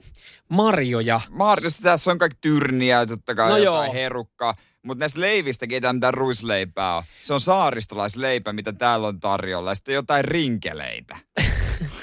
[0.49, 1.21] marjoja.
[1.29, 3.93] Marjoista tässä on kaikki tyrniä, totta kai no jotain joo.
[3.93, 4.55] herukkaa.
[4.83, 7.03] Mutta näistä leivistäkin ei mitään ruisleipää ole.
[7.21, 9.71] Se on saaristolaisleipä, mitä täällä on tarjolla.
[9.71, 11.17] Ja sitten jotain rinkeleitä.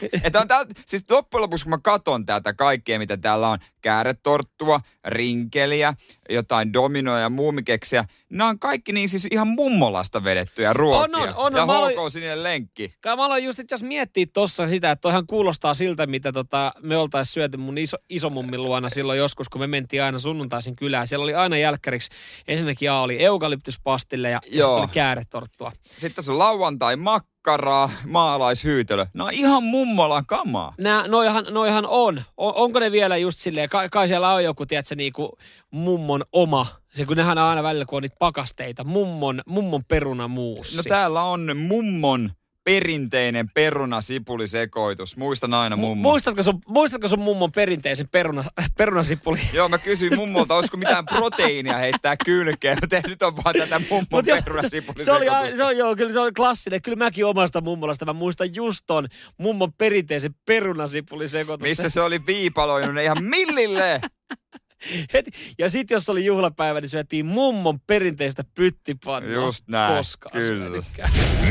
[0.24, 4.80] Että on tää, siis loppujen lopuksi, kun mä katon täältä kaikkea, mitä täällä on, kääretorttua,
[5.04, 5.94] rinkeliä,
[6.28, 11.18] jotain dominoja ja muumikeksiä, nämä on kaikki niin siis ihan mummolasta vedettyjä ruokia.
[11.20, 11.56] On, on, on.
[11.56, 12.94] Ja HK sinne lenkki.
[13.00, 16.72] Kai mä aloin just itse asiassa miettiä tossa sitä, että toihan kuulostaa siltä, mitä tota,
[16.82, 21.08] me oltaisiin syöty mun iso, isomummin luona silloin joskus, kun me mentiin aina sunnuntaisin kylään.
[21.08, 22.10] Siellä oli aina jälkkäriksi,
[22.48, 25.72] ensinnäkin A oli eukalyptuspastille ja, ja sitten oli kääretorttua.
[25.84, 29.06] Sitten on lauantai makka makkaraa, maalaishyytelö.
[29.14, 30.74] No ihan mummolan kamaa.
[30.78, 32.22] Nää, noihan, noihan on.
[32.36, 32.54] on.
[32.56, 35.38] Onko ne vielä just silleen, kai, kai siellä on joku, tiedätkö, niinku
[35.70, 36.66] mummon oma.
[36.94, 38.84] Se kun nehän aina välillä, kun on niitä pakasteita.
[38.84, 40.76] Mummon, mummon perunamuussi.
[40.76, 42.30] No täällä on mummon
[42.68, 45.16] perinteinen perunasipulisekoitus.
[45.16, 46.10] Muistan aina mummo.
[46.10, 48.44] Muistatko sun, muistatko sun mummon perinteisen peruna,
[48.78, 49.38] perunasipuli?
[49.52, 54.24] Joo, mä kysyin mummolta, olisiko mitään proteiinia heittää kylkeen, mutta nyt on vaan tätä mummon
[54.24, 55.04] perunasipulisekoitusta.
[55.04, 56.82] Se, oli, se on, joo, kyllä se on klassinen.
[56.82, 61.70] Kyllä mäkin omasta mummolasta, mä muistan just ton mummon perinteisen perunasipulisekoituksen.
[61.70, 64.00] Missä se oli viipaloinut ihan millille?
[65.14, 65.30] Heti.
[65.58, 69.32] Ja sitten jos oli juhlapäivä, niin syötiin mummon perinteistä pyttipannua.
[69.32, 70.82] Just näin, Koskaan kyllä.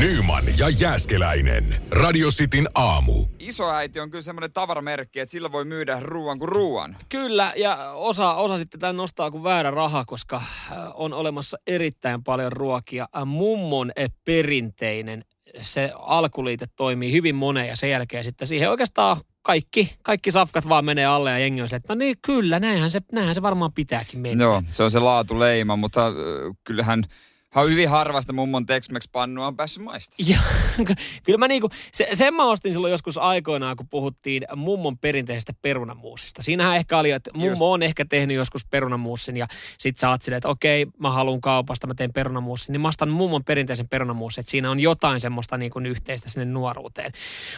[0.00, 1.82] Nyman ja Jääskeläinen.
[1.90, 3.26] Radio Cityn aamu.
[3.38, 6.96] Isoäiti on kyllä semmoinen tavaramerkki, että sillä voi myydä ruoan kuin ruoan.
[7.08, 12.24] Kyllä, ja osa, osa sitten tämän nostaa kuin väärä raha, koska äh, on olemassa erittäin
[12.24, 13.08] paljon ruokia.
[13.16, 13.92] Äh, mummon
[14.24, 15.24] perinteinen
[15.60, 20.84] se alkuliite toimii hyvin moneen ja sen jälkeen sitten siihen oikeastaan kaikki, kaikki safkat vaan
[20.84, 23.72] menee alle ja jengi on silleen, että no niin kyllä, näinhän se, näinhän se varmaan
[23.72, 24.44] pitääkin mennä.
[24.44, 26.14] Joo, se on se laatuleima, mutta äh,
[26.64, 27.04] kyllähän
[27.56, 30.16] hyvin harvasta mummon Tex-Mex-pannua on päässyt maista.
[30.28, 30.38] Ja,
[31.24, 36.42] kyllä mä niinku, se, sen mä ostin silloin joskus aikoinaan, kun puhuttiin mummon perinteisestä perunamuusista.
[36.42, 37.62] Siinähän ehkä oli, että mummo Just.
[37.62, 39.46] on ehkä tehnyt joskus perunamuussin ja
[39.78, 42.72] sit sä oot silleen, että okei, mä haluan kaupasta, mä teen perunamuussin.
[42.72, 47.12] Niin mä ostan mummon perinteisen perunamuussin, että siinä on jotain semmoista niinku yhteistä sinne nuoruuteen.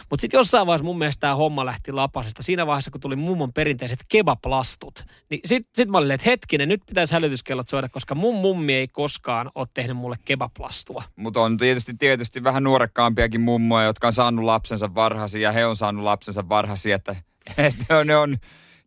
[0.09, 2.43] Mutta sitten jossain vaiheessa mun mielestä tämä homma lähti lapasesta.
[2.43, 6.81] Siinä vaiheessa, kun tuli mummon perinteiset kebaplastut, niin sit, sit mä olin, että hetkinen, nyt
[6.85, 11.03] pitäisi hälytyskellot soida, koska mun mummi ei koskaan ole tehnyt mulle kebaplastua.
[11.15, 15.75] Mutta on tietysti, tietysti vähän nuorekkaampiakin mummoja, jotka on saanut lapsensa varhaisia ja he on
[15.75, 17.15] saanut lapsensa varhaisia, että,
[17.57, 18.37] että ne on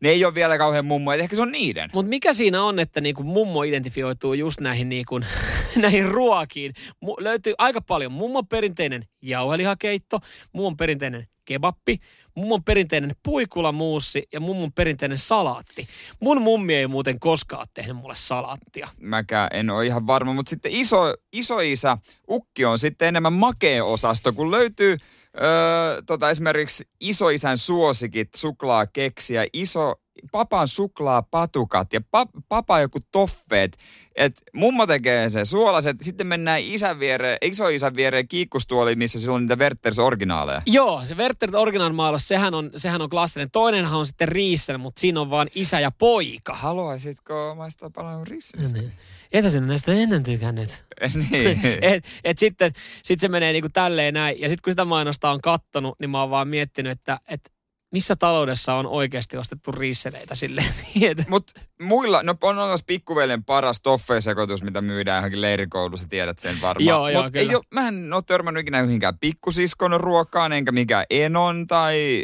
[0.01, 1.91] ne ei ole vielä kauhean mummoja, ehkä se on niiden.
[1.93, 5.21] Mutta mikä siinä on, että niinku mummo identifioituu just näihin, niinku,
[5.77, 6.73] näihin ruokiin?
[7.05, 10.21] Mu- löytyy aika paljon mummon perinteinen jauhelihakeitto,
[10.53, 11.99] mummon perinteinen kebappi,
[12.35, 15.89] mummon perinteinen puikulamuussi ja mummon perinteinen salaatti.
[16.21, 18.89] Mun mummi ei muuten koskaan tehnyt mulle salaattia.
[19.01, 21.99] Mäkään en ole ihan varma, mutta sitten iso, isoisä
[22.31, 24.97] Ukki on sitten enemmän makea-osasto, kun löytyy
[25.43, 29.95] Öö, tota, esimerkiksi isoisän suosikit, suklaakeksiä, iso,
[30.33, 33.77] papan suklaapatukat ja pa, papa joku toffeet.
[34.17, 39.43] Et mummo tekee sen suolaset, sitten mennään isän viereen, isoisän viereen kiikkustuoli, missä sillä on
[39.43, 40.63] niitä Werthers originaaleja.
[40.67, 43.51] Joo, se Werthers originaalimaalas, sehän on, sehän on klassinen.
[43.51, 46.55] Toinenhan on sitten Riissen, mutta siinä on vaan isä ja poika.
[46.55, 48.79] Haluaisitko maistaa paljon Riissenistä?
[48.79, 48.93] Niin.
[49.33, 50.85] Etä sinne näistä ennen tykännyt.
[51.31, 51.61] niin.
[51.83, 52.73] et, et sitten
[53.03, 54.41] sit se menee niinku tälleen näin.
[54.41, 57.54] Ja sitten kun sitä mainosta on kattonut, niin mä oon vaan miettinyt, että et
[57.95, 60.67] missä taloudessa on oikeasti ostettu riisseleitä silleen.
[61.29, 66.87] Mutta muilla, no on olemassa pikkuvelen paras toffeesekoitus, mitä myydään johonkin leirikoulussa, tiedät sen varmaan.
[66.87, 71.05] Joo, joo, Mut ei ole, mä en ole törmännyt ikinä yhdenkään pikkusiskon ruokaan, enkä mikään
[71.11, 72.23] enon tai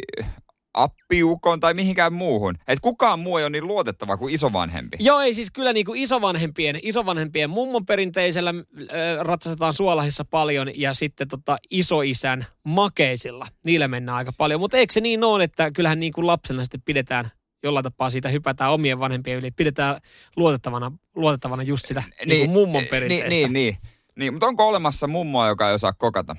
[0.73, 2.55] appiukon tai mihinkään muuhun.
[2.67, 4.97] Et kukaan muu ei ole niin luotettava kuin isovanhempi.
[4.99, 8.85] Joo, ei siis kyllä niin kuin isovanhempien, isovanhempien mummon perinteisellä äh,
[9.21, 14.59] ratsastetaan suolahissa paljon ja sitten tota isoisän makeisilla, niillä mennään aika paljon.
[14.59, 17.31] Mutta eikö se niin ole, että kyllähän niin kuin lapsena sitten pidetään
[17.63, 19.51] jollain tapaa siitä hypätään omien vanhempien yli.
[19.51, 20.01] Pidetään
[20.35, 23.29] luotettavana, luotettavana just sitä niin, niin kuin mummon perinteistä.
[23.29, 23.77] Niin, niin, niin.
[24.15, 24.33] niin.
[24.33, 26.35] Mutta onko olemassa mummoa, joka ei osaa kokata?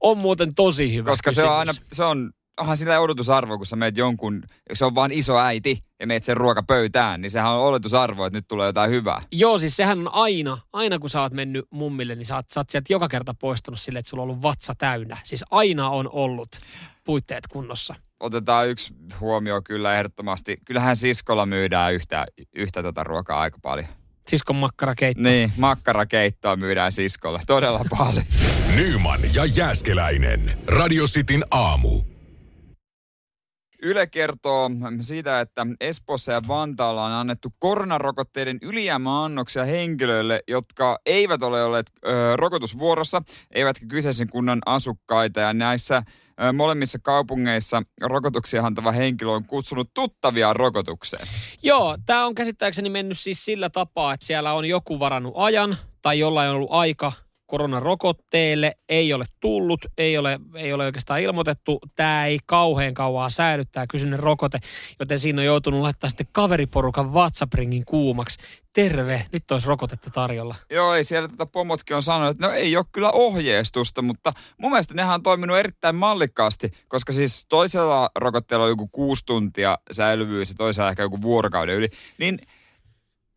[0.00, 1.44] On muuten tosi hyvä Koska kysymys.
[1.44, 4.42] se on aina, se on onhan sillä odotusarvo, kun sä meet jonkun,
[4.72, 8.48] se on vaan iso äiti ja meet sen ruokapöytään, niin sehän on oletusarvo, että nyt
[8.48, 9.20] tulee jotain hyvää.
[9.32, 12.60] Joo, siis sehän on aina, aina kun sä oot mennyt mummille, niin sä oot, sä
[12.60, 15.16] oot sieltä joka kerta poistunut silleen, että sulla on ollut vatsa täynnä.
[15.24, 16.48] Siis aina on ollut
[17.04, 17.94] puitteet kunnossa.
[18.20, 20.56] Otetaan yksi huomio kyllä ehdottomasti.
[20.64, 23.88] Kyllähän siskolla myydään yhtä, yhtä tota ruokaa aika paljon.
[24.26, 25.22] Siskon makkarakeitto.
[25.22, 28.24] Niin, makkarakeittoa myydään siskolle todella paljon.
[28.76, 30.58] Nyman ja Jääskeläinen.
[30.66, 32.15] Radio Cityn aamu.
[33.82, 41.64] Yle kertoo siitä, että Espoossa ja Vantaalla on annettu koronarokotteiden ylijäämäannoksia henkilöille, jotka eivät ole
[41.64, 45.40] olleet ö, rokotusvuorossa, eivätkä kyseisen kunnan asukkaita.
[45.40, 46.02] Ja näissä
[46.42, 51.26] ö, molemmissa kaupungeissa rokotuksia antava henkilö on kutsunut tuttavia rokotukseen.
[51.62, 56.18] Joo, tämä on käsittääkseni mennyt siis sillä tapaa, että siellä on joku varannut ajan tai
[56.18, 57.12] jollain on ollut aika
[57.46, 61.78] koronarokotteelle, ei ole tullut, ei ole, ei ole oikeastaan ilmoitettu.
[61.94, 64.58] Tämä ei kauhean kauaa säily, tämä kyseinen rokote,
[65.00, 68.38] joten siinä on joutunut laittaa sitten kaveriporukan WhatsApp-ringin kuumaksi.
[68.72, 70.54] Terve, nyt olisi rokotetta tarjolla.
[70.70, 74.70] Joo, ei siellä tätä pomotkin on sanonut, että no ei ole kyllä ohjeistusta, mutta mun
[74.70, 80.48] mielestä nehän on toiminut erittäin mallikkaasti, koska siis toisella rokotteella on joku kuusi tuntia säilyvyys
[80.48, 82.38] ja toisella ehkä joku vuorokauden yli, niin–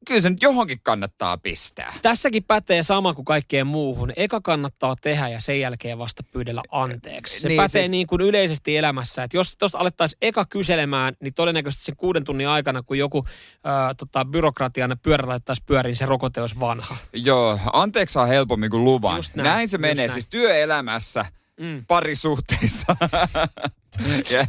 [0.08, 1.94] kyllä se nyt johonkin kannattaa pistää.
[2.02, 4.14] Tässäkin pätee sama kuin kaikkeen muuhun.
[4.16, 7.40] Eka kannattaa tehdä ja sen jälkeen vasta pyydellä anteeksi.
[7.40, 7.92] Se niin, pätee siis...
[7.92, 9.24] niin kuin yleisesti elämässä.
[9.24, 13.26] Että jos tuosta alettaisiin eka kyselemään, niin todennäköisesti sen kuuden tunnin aikana, kun joku
[13.64, 16.98] ää, tota, byrokratian pyörä laittaisi pyöriin, se rokote olisi vanha.
[17.14, 19.16] Joo, anteeksi saa helpommin kuin luvan.
[19.16, 19.96] Just näin, näin se menee.
[19.96, 20.12] Näin.
[20.12, 21.26] Siis työelämässä
[21.60, 21.86] mm.
[21.88, 22.96] parisuhteissa.
[24.32, 24.46] ja,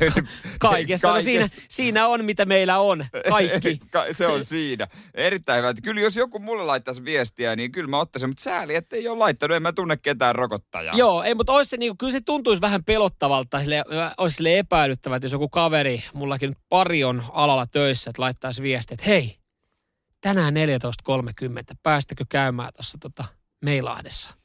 [0.58, 1.14] Kaikessa.
[1.14, 3.06] No siinä, siinä on, mitä meillä on.
[3.28, 3.80] Kaikki.
[4.12, 4.88] se on siinä.
[5.14, 5.74] Erittäin hyvä.
[5.82, 8.30] Kyllä jos joku mulle laittaisi viestiä, niin kyllä mä ottaisin.
[8.30, 9.56] Mutta sääli, että ei ole laittanut.
[9.56, 10.96] En mä tunne ketään rokottajaa.
[10.96, 13.60] Joo, ei, mutta olisi se, niin, kyllä se tuntuisi vähän pelottavalta.
[13.60, 13.84] Sille,
[14.18, 18.62] olisi sille epäilyttävää, että jos joku kaveri, mullakin nyt pari on alalla töissä, että laittaisi
[18.62, 19.38] viestiä, että hei,
[20.20, 23.24] tänään 14.30, päästäkö käymään tuossa tota
[23.64, 24.39] Meilahdessa?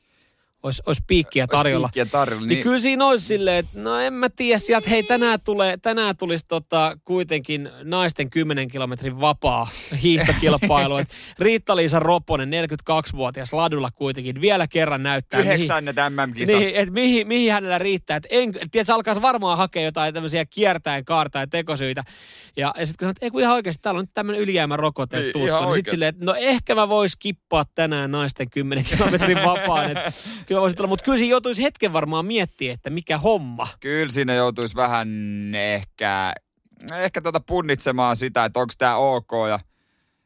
[0.66, 1.88] Olisi, olisi piikkiä tarjolla.
[1.88, 2.42] Piikkiä tarjolla.
[2.42, 5.42] Niin, Niin, niin kyllä siinä olisi silleen, että no en mä tiedä sieltä, hei tänään,
[5.42, 9.68] tulee, tänään tulisi tota, kuitenkin naisten 10 kilometrin vapaa
[10.04, 10.98] hiihtokilpailu.
[11.06, 16.56] Et Riitta-Liisa Roponen, 42-vuotias ladulla kuitenkin, vielä kerran näyttää, yhdeksännet MM-kisat.
[16.56, 18.18] niin, et mihin, mihin hänellä riittää.
[18.18, 22.04] Et en, tiedät, se alkaa varmaan hakea jotain tämmöisiä kiertäen, kaartaen tekosyitä.
[22.58, 25.32] Ja, ja sitten kun sanot, ei kun ihan oikeasti, täällä on nyt tämmöinen ylijäämärokote Niin,
[25.36, 29.44] niin, ihan niin sitten silleen, että no ehkä mä vois kippaa tänään naisten 10 kilometrin
[29.44, 29.92] vapaan.
[29.92, 29.98] Et,
[30.56, 33.68] kyllä voisi tulla, mutta kyllä siinä joutuisi hetken varmaan miettiä, että mikä homma.
[33.80, 35.10] Kyllä siinä joutuisi vähän
[35.56, 36.34] ehkä,
[36.94, 39.60] ehkä tuota punnitsemaan sitä, että onko tämä ok ja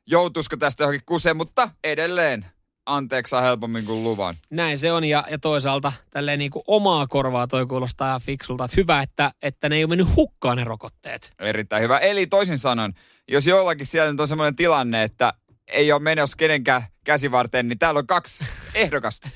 [0.07, 2.45] joutuisiko tästä johonkin kuseen, mutta edelleen
[2.85, 4.35] anteeksi saa helpommin kuin luvan.
[4.49, 8.65] Näin se on ja, ja toisaalta tälleen niin kuin omaa korvaa toi kuulostaa fiksulta.
[8.65, 11.31] Että hyvä, että, että ne ei ole mennyt hukkaan ne rokotteet.
[11.39, 11.97] Erittäin hyvä.
[11.97, 12.93] Eli toisin sanoen,
[13.27, 15.33] jos jollakin siellä nyt on semmoinen tilanne, että
[15.67, 19.29] ei ole menossa kenenkään käsivarteen, niin täällä on kaksi ehdokasta.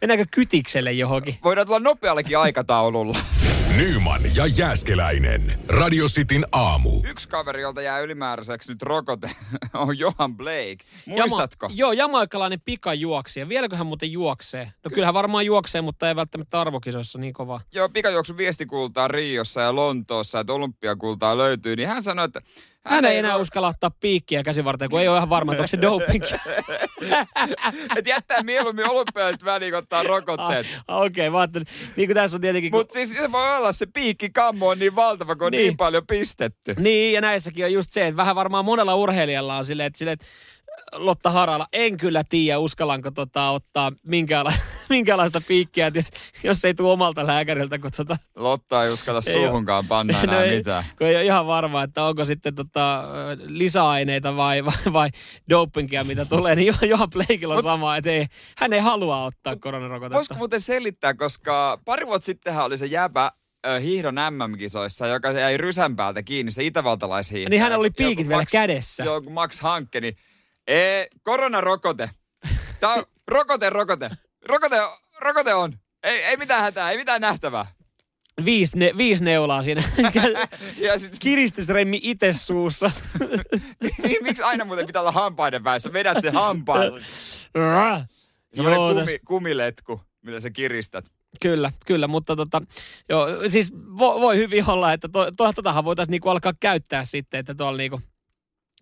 [0.00, 1.38] Mennäänkö kytikselle johonkin?
[1.44, 3.18] Voidaan tulla nopeallakin aikataululla.
[3.76, 5.58] Nyman ja Jääskeläinen.
[5.68, 6.90] Radio Cityn aamu.
[7.08, 9.30] Yksi kaveri, jolta jää ylimääräiseksi nyt rokote,
[9.74, 10.76] on Johan Blake.
[11.06, 11.66] Muistatko?
[11.66, 13.48] Jama, joo, jamaikkalainen pikajuoksija.
[13.48, 14.72] Vieläkö hän muuten juoksee?
[14.84, 17.60] No kyllähän varmaan juoksee, mutta ei välttämättä arvokisoissa niin kovaa.
[17.72, 22.40] Joo, pikajuoksu viestikultaa Riossa ja Lontoossa, että olympiakultaa löytyy, niin hän sanoi, että
[22.86, 25.80] Hän ei enää uskalla ottaa piikkiä käsivarteen, kun ei ole ihan varma, että onko se
[25.80, 26.24] doping.
[27.96, 30.66] että jättää mieluummin olympialaiset väliin, kun ottaa rokotteet.
[30.88, 31.66] Ah, Okei, okay, mä ajattelin,
[31.96, 32.70] niin kuin tässä on tietenkin...
[32.70, 35.66] kun- Mutta siis se voi olla, se piikkikammo on niin valtava, kun niin, Niin.
[35.66, 36.74] niin paljon pistetty.
[36.78, 40.12] Niin, ja näissäkin on just se, että vähän varmaan monella urheilijalla on silleen, että, silleen,
[40.14, 40.26] että
[40.94, 44.52] Lotta Harala, en kyllä tiedä, uskallanko tota, ottaa minkäänla-
[44.88, 45.92] minkäänlaista piikkiä,
[46.44, 50.56] jos ei tule omalta lääkäriltä, kun tota, Lotta ei uskalla suuhunkaan panna enää no ei,
[50.56, 50.84] mitään.
[50.98, 53.04] kun ei ole ihan varma, että onko sitten tota,
[53.46, 55.08] lisäaineita vai, vai, vai
[55.50, 58.26] dopingia, mitä tulee, niin Jo- Johan Blakeilla on Mut- sama, että ei,
[58.58, 60.16] hän ei halua ottaa koronarokotetta.
[60.16, 63.30] Voisiko muuten selittää, koska pari vuotta sittenhän oli se jäbä
[63.66, 67.48] äh, hiihdon MM-kisoissa, joka jäi rysän päältä kiinni, se itävaltalaishiihtäjä.
[67.50, 69.04] Niin hänellä oli Joku piikit vielä Max- kädessä.
[69.04, 70.16] Joo, kun Max Hankke, niin
[70.66, 72.10] ee, koronarokote.
[72.80, 74.10] Tää on rokote, rokote.
[74.48, 74.76] Rokote,
[75.20, 75.78] rokote on.
[76.02, 77.66] Ei, ei mitään hätää, ei mitään nähtävää.
[78.44, 79.82] Viisi, ne, viisi neulaa siinä.
[80.76, 82.90] Ja sit, Kiristysremmi itse suussa.
[84.02, 85.92] niin, miksi aina muuten pitää olla hampaiden väissä?
[85.92, 86.98] Vedät se hampailla.
[87.54, 88.02] Joo,
[88.54, 91.04] Semmoinen tässä- kumi, kumiletku, mitä sä kiristät.
[91.40, 92.62] Kyllä, kyllä, mutta tota,
[93.08, 97.40] joo, siis vo, voi hyvin olla, että to, to, totahan voitaisiin niinku alkaa käyttää sitten,
[97.40, 98.00] että tuolla niinku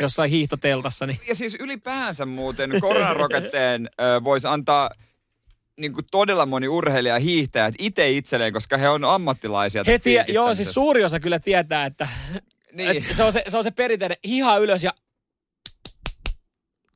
[0.01, 3.91] jossain hiihtoteltassa, niin Ja siis ylipäänsä muuten koronarokotteen
[4.25, 4.91] voisi antaa
[5.77, 9.85] niin kuin todella moni urheilija ja hiihtäjät itse itselleen, koska he on ammattilaisia.
[9.85, 12.09] tässä heti, joo, siis suuri osa kyllä tietää, että,
[12.73, 12.91] Niin.
[12.91, 14.91] että se, on se, se on se perinteinen hiha ylös ja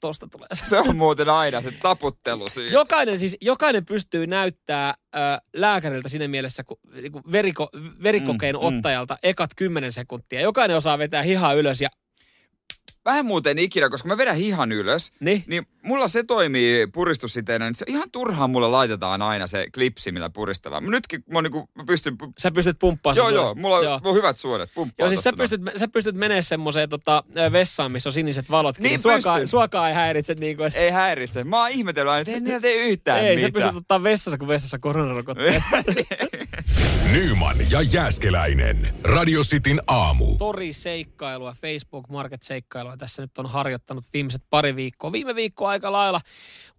[0.01, 0.79] tosta tulee se.
[0.79, 2.73] On muuten aina se taputtelu siitä.
[2.73, 5.19] Jokainen, siis, jokainen pystyy näyttää ö,
[5.57, 7.69] lääkäriltä siinä mielessä, kun niinku veriko,
[8.03, 8.77] verikokeen Mm, mm, mm.
[8.77, 10.41] ottajalta ekat 10 sekuntia.
[10.41, 11.89] Jokainen osaa vetää hihaa ylös ja
[13.05, 15.45] Vähän muuten ikinä, koska mä vedän hihan ylös, niin.
[15.47, 20.31] niin mulla se toimii puristussiteenä, niin se ihan turhaan mulle laitetaan aina se klipsi, millä
[20.31, 20.85] puristellaan.
[20.85, 22.17] Nytkin mä, niinku, mä pystyn...
[22.39, 24.01] Sä pystyt pumppaamaan Joo, joo, mulla on, Joo.
[24.05, 28.09] on hyvät suonet, pumppaa Joo, siis sä pystyt, sä pystyt menemään semmoiseen tota, vessaan, missä
[28.09, 28.79] on siniset valot.
[28.79, 31.45] Niin suokaa, suokaa ei häiritse niin kuin, Ei häiritse.
[31.45, 33.53] Mä oon ihmetellyt aina, että ei niillä tee yhtään ei, sä mitään.
[33.53, 35.63] pystyt ottaa vessassa, kun vessassa koronarokotteet.
[37.13, 38.95] Nyman ja Jääskeläinen.
[39.03, 40.39] Radio Cityn aamu.
[40.39, 45.13] Tori-seikkailua, Facebook Market-seikkailua tässä nyt on harjoittanut viimeiset pari viikkoa.
[45.13, 46.21] Viime viikko aika lailla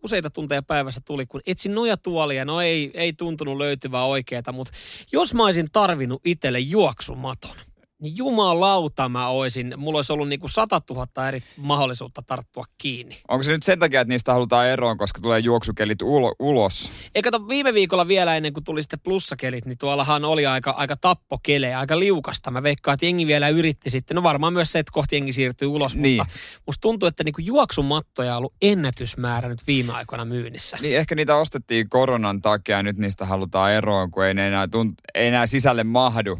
[0.04, 2.46] useita tunteja päivässä tuli, kun etsin nojatuolia.
[2.46, 4.74] No ei, ei tuntunut löytyvää oikeeta, mutta
[5.12, 7.58] jos mä olisin tarvinnut itselle juoksumaton,
[8.02, 13.18] niin jumalauta mä oisin, mulla olisi ollut niinku 100 000 eri mahdollisuutta tarttua kiinni.
[13.28, 16.92] Onko se nyt sen takia, että niistä halutaan eroon, koska tulee juoksukelit ulo, ulos?
[17.16, 20.96] Ei kato, viime viikolla vielä ennen kuin tuli sitten plussakelit, niin tuollahan oli aika, aika
[20.96, 22.52] tappokelejä, aika liukasta.
[22.52, 24.16] Mä veikkaan, että jengi vielä yritti sitten.
[24.16, 26.18] No varmaan myös se, että kohti jengi siirtyy ulos, Niin.
[26.18, 26.34] mutta
[26.66, 30.78] musta tuntuu, että niinku juoksumattoja on ollut ennätysmäärä nyt viime aikoina myynnissä.
[30.82, 34.68] Niin ehkä niitä ostettiin koronan takia ja nyt niistä halutaan eroon, kun ei ne enää,
[34.68, 36.40] tunt, ei enää sisälle mahdu.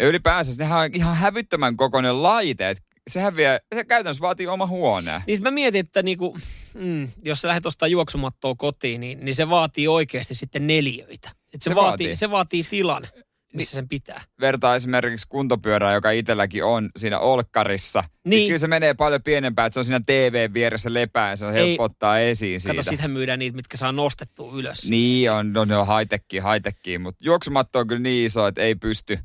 [0.00, 2.70] Ja ylipäänsä nehän on ihan hävyttömän kokoinen laite.
[2.70, 2.78] Et
[3.10, 5.22] sehän vie, se käytännössä vaatii oma huoneen.
[5.26, 6.38] Niin mä mietin, että niinku,
[6.74, 11.30] mm, jos sä lähdet ostaa juoksumattoa kotiin, niin, niin se vaatii oikeasti sitten neljöitä.
[11.54, 12.16] Et se, Se vaatii, vaatii.
[12.16, 13.06] se vaatii tilan,
[13.54, 14.20] missä sen pitää.
[14.40, 18.00] Vertaa esimerkiksi kuntopyörää, joka itselläkin on siinä olkkarissa.
[18.00, 18.30] Niin.
[18.30, 18.46] Niin.
[18.48, 21.56] Kyllä se menee paljon pienempään, että se on siinä TV vieressä lepää ja se on
[21.56, 21.66] Ei.
[21.68, 22.74] helppo ottaa esiin siitä.
[22.74, 24.88] Kato, sittenhän myydään niitä, mitkä saa nostettua ylös.
[24.90, 28.74] Niin on, no, ne on high-techia, high-techia, mutta juoksumatto on kyllä niin iso, että ei
[28.74, 29.18] pysty.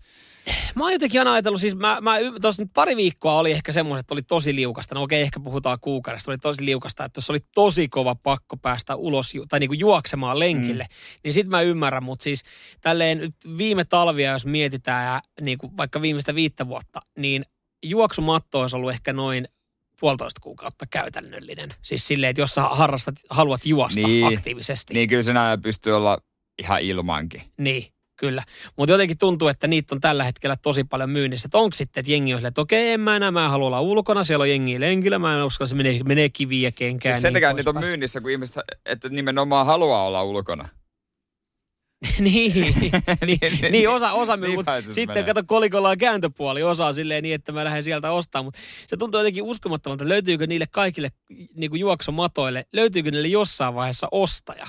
[0.75, 4.03] Mä oon jotenkin aina ajatellut, siis mä, mä tuossa nyt pari viikkoa oli ehkä semmoiset,
[4.03, 4.95] että oli tosi liukasta.
[4.95, 8.95] No okei, ehkä puhutaan kuukaudesta, oli tosi liukasta, että jos oli tosi kova pakko päästä
[8.95, 11.19] ulos tai niinku juoksemaan lenkille, mm.
[11.23, 12.43] niin sit mä ymmärrän, mutta siis
[12.81, 17.43] tälleen nyt viime talvia, jos mietitään ja niinku vaikka viimeistä viittä vuotta, niin
[17.83, 19.47] juoksumatto olisi ollut ehkä noin
[19.99, 21.73] puolitoista kuukautta käytännöllinen.
[21.81, 24.37] Siis silleen, että jos sä harrastat, haluat juosta Niin.
[24.37, 24.93] aktiivisesti.
[24.93, 26.17] Niin kyllä sinä pystyy olla
[26.59, 27.41] ihan ilmankin.
[27.57, 27.87] Niin,
[28.17, 28.43] kyllä.
[28.77, 31.47] Mutta jotenkin tuntuu, että niitä on tällä hetkellä tosi paljon myynnissä.
[31.47, 33.81] Että onko sitten, että jengi on silleen, että okei, en mä enää, mä halua olla
[33.81, 37.15] ulkona, siellä on jengi lenkillä, mä en usko, että se menee, menee kiviä kenkään.
[37.15, 38.55] Siis sen takia niitä on myynnissä, kun ihmiset,
[38.85, 40.69] että nimenomaan haluaa olla ulkona.
[42.19, 42.53] niin,
[43.25, 45.23] niin, niin, osa, osa myy, Niin mutta sitten menee.
[45.23, 49.19] kato kolikolla on kääntöpuoli, osaa silleen niin, että mä lähden sieltä ostamaan, mutta se tuntuu
[49.19, 51.09] jotenkin uskomattomalta, löytyykö niille kaikille
[51.55, 54.67] niin kuin juoksumatoille, löytyykö niille jossain vaiheessa ostaja?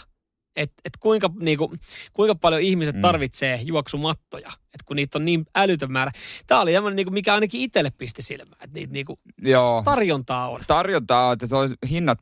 [0.56, 1.74] Et, et kuinka, niinku,
[2.12, 3.00] kuinka paljon ihmiset Mm.
[3.00, 6.12] tarvitsee juoksumattoja, et kun niitä on niin älytön määrä.
[6.46, 9.82] Tämä oli tämmöinen, niinku, mikä ainakin itselle pisti silmään, että niitä niinku, Joo.
[9.84, 10.60] tarjontaa on.
[10.66, 12.18] Tarjontaa, että se olisi, hinnat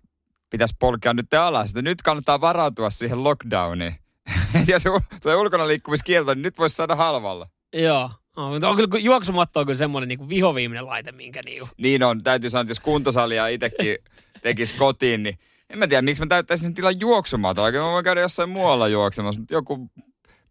[0.51, 1.71] pitäisi polkea nyt alas.
[1.71, 3.95] Että nyt kannattaa varautua siihen lockdowniin.
[4.69, 4.83] Jos
[5.23, 7.47] tuo ulkona liikkumiskielto, niin nyt voisi saada halvalla.
[7.75, 8.11] Joo.
[8.37, 12.23] On, mutta on kyllä, juoksumatto on kyllä semmoinen niinku vihoviimeinen laite, minkä niinku, Niin on,
[12.23, 13.99] täytyy sanoa, että jos kuntosalia itsekin
[14.43, 15.39] tekisi kotiin, niin
[15.71, 17.63] en mä tiedä, miksi mä täyttäisin sen tilan juoksumaata.
[17.63, 19.91] Oikein mä voin käydä jossain muualla juoksemassa, mutta joku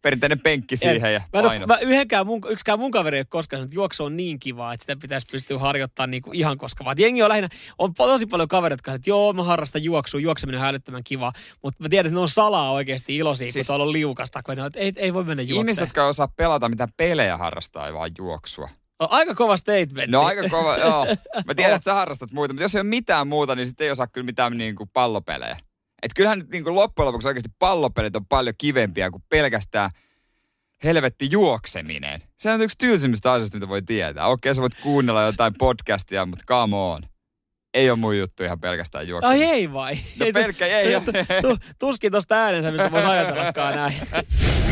[0.02, 1.66] perinteinen penkki siihen ja Mä en, paino.
[1.66, 4.40] ole, mä yhdenkään mun, yksikään mun kaveri ei ole koskaan sanonut, että juoksu on niin
[4.40, 6.96] kivaa, että sitä pitäisi pystyä harjoittamaan niin kuin ihan koska vaan.
[7.00, 10.68] Jengi on lähinnä, on tosi paljon kavereita, jotka että joo, mä harrastan juoksua, juokseminen on
[10.68, 13.94] älyttömän kiva, mutta mä tiedän, että ne on salaa oikeasti iloisia, siis, kun tuolla on
[13.94, 15.62] liukasta, kun ne on, että ei, ei voi mennä juoksemaan.
[15.62, 18.70] Ihmiset, jotka osaa pelata mitään pelejä harrastaa, ei vaan juoksua.
[19.00, 20.12] On aika kova statement.
[20.12, 21.06] No aika kova, joo.
[21.48, 23.92] Mä tiedän, että sä harrastat muita, mutta jos ei ole mitään muuta, niin sitten ei
[23.92, 25.58] osaa kyllä mitään niin kuin pallopelejä.
[26.04, 29.90] Et kyllähän nyt niin kuin loppujen lopuksi oikeasti pallopelit on paljon kivempiä kuin pelkästään
[30.84, 32.22] helvetti juokseminen.
[32.38, 34.28] Se on yksi tylsimmistä asioista, mitä voi tietää.
[34.28, 37.04] Okei, sä voit kuunnella jotain podcastia, mutta come on.
[37.76, 39.50] Ei ole mun juttu ihan pelkästään Ai juokseminen.
[39.50, 39.96] ei vai?
[40.20, 41.02] No Ei, pelkkä ei.
[41.02, 41.12] tu-
[41.42, 43.94] tu- Tuskin tosta äänensä, mistä voisi ajatellakaan näin.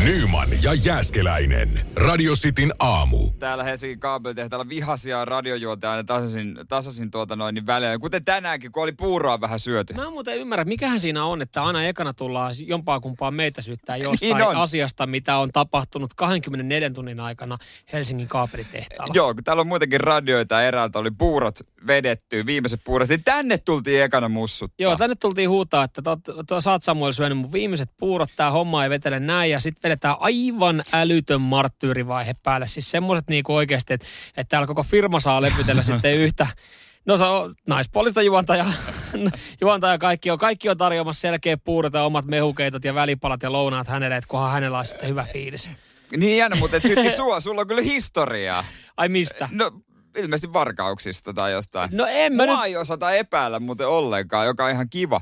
[0.04, 1.86] Nyman ja Jääskeläinen.
[1.96, 3.30] Radio Cityn aamu.
[3.38, 8.00] Täällä Helsingin kaapelitehtaalla vihaisia radiojuonteja aina tasaisin, tasaisin tuota noin niin välein.
[8.00, 9.94] Kuten tänäänkin, kun oli puuroa vähän syöty.
[9.94, 13.96] Mä en muuten ymmärrä, mikähän siinä on, että aina ekana tullaan jompaa kumpaa meitä syyttää
[13.96, 14.56] jostain Niin on.
[14.56, 17.58] asiasta, mitä on tapahtunut 24 tunnin aikana
[17.92, 19.12] Helsingin kaapelitehtaalla.
[19.16, 24.02] Joo, kun täällä on muitakin radioita eräältä oli puurot vedetty, viimeiset puurot, niin tänne tultiin
[24.02, 24.74] ekana mussuttaa.
[24.78, 26.16] Joo, tänne tultiin huutaa, että to,
[26.48, 29.82] to, sä oot Samuel syönyt mun viimeiset puurot, tää homma ei vetele näin, ja sitten
[29.82, 32.66] vedetään aivan älytön marttyyrivaihe päälle.
[32.66, 36.46] Siis semmoiset niinku oikeasti, että, että täällä koko firma saa lepytellä sitten yhtä,
[37.06, 38.66] no se on naispuolista juontaja,
[39.60, 43.88] juontaja kaikki on, kaikki on tarjoamassa selkeä puurot ja omat mehukeitot ja välipalat ja lounaat
[43.88, 45.70] hänelle, että kunhan hänellä on sitten hyvä fiilis.
[46.16, 48.64] Niin jännä, mutta et syytti sua, sulla on kyllä historiaa.
[48.96, 49.48] Ai mistä?
[49.52, 49.72] No,
[50.16, 51.90] ilmeisesti varkauksista tai jostain.
[51.92, 55.20] No en mä nyt Mua ei osata epäillä muuten ollenkaan, joka on ihan kiva.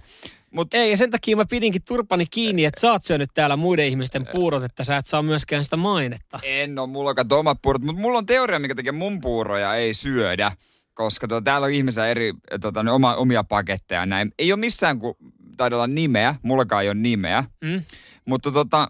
[0.50, 3.86] Mutta Ei, ja sen takia mä pidinkin turpani kiinni, että sä oot syönyt täällä muiden
[3.86, 6.40] ihmisten puurot, että sä et saa myöskään sitä mainetta.
[6.42, 9.94] en ole mulla kato omat puurot, mutta mulla on teoria, mikä tekee mun puuroja ei
[9.94, 10.52] syödä.
[10.94, 14.32] Koska tota, täällä on ihmisiä eri, tota, ne oma, omia paketteja ja näin.
[14.38, 15.14] Ei ole missään, kun
[15.56, 17.44] taida olla nimeä, mullakaan ei ole nimeä.
[17.60, 17.82] Mm?
[18.24, 18.88] Mutta tota,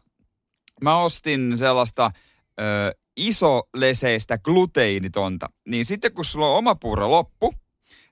[0.81, 2.11] mä ostin sellaista
[2.61, 5.47] ö, isoleseistä gluteinitonta.
[5.69, 7.55] Niin sitten kun sulla on oma puuro loppu,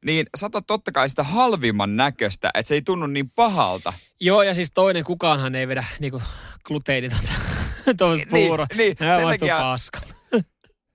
[0.04, 3.92] niin saatat totta kai sitä halvimman näköistä, että se ei tunnu niin pahalta.
[4.20, 6.22] Joo, ja siis toinen kukaanhan ei vedä niinku
[6.64, 7.32] gluteinitonta
[7.98, 8.66] tuollaista Niin, puuroa.
[8.76, 10.00] niin, Hän sen takia- paska.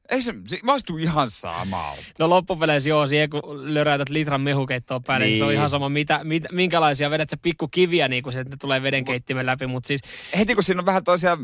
[0.10, 2.02] Ei se, se maistuu ihan samalta.
[2.20, 5.32] No loppupeleissä joo, siihen kun löräytät litran mehukeittoa päälle, niin.
[5.32, 5.56] niin se on Niin.
[5.58, 8.82] ihan sama, mitä, mitä, minkälaisia vedät sä pikku kiviä, niin kun se että ne tulee
[8.82, 10.02] vedenkeittimen läpi, mutta siis
[10.38, 11.38] Heti kun siinä on vähän toisia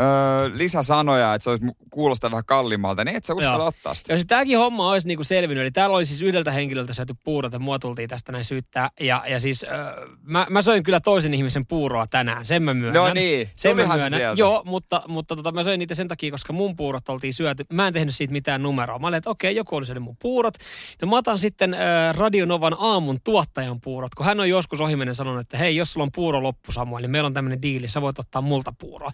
[0.00, 3.66] öö, lisäsanoja, että se olisi kuulostaa vähän kalliimmalta, niin et sä uskalla Joo.
[3.66, 4.12] ottaa sitä.
[4.12, 7.14] Jos siis tämäkin homma olisi niinku selvinnyt, eli täällä oli siis yhdeltä henkilöltä syöty
[7.52, 8.90] ja mua tultiin tästä näin syyttää.
[9.00, 13.04] Ja, ja siis äh, mä, mä söin kyllä toisen ihmisen puuroa tänään, sen mä myönnän.
[13.04, 14.10] No niin, sen mä se myönnän.
[14.10, 14.40] sieltä.
[14.40, 17.64] Joo, mutta, mutta tota, mä söin niitä sen takia, koska mun puurot oltiin syöty.
[17.72, 18.98] Mä en tehnyt siitä mitään numeroa.
[18.98, 20.54] Mä olin, että okei, joku oli syönyt mun puurot.
[21.02, 25.40] No mä otan sitten äh, Radionovan aamun tuottajan puurot, kun hän on joskus ohimennen sanonut,
[25.40, 28.18] että hei, jos sulla on puuro loppu Samuel, niin meillä on tämmöinen diili, sä voit
[28.18, 29.10] ottaa multa puuroa.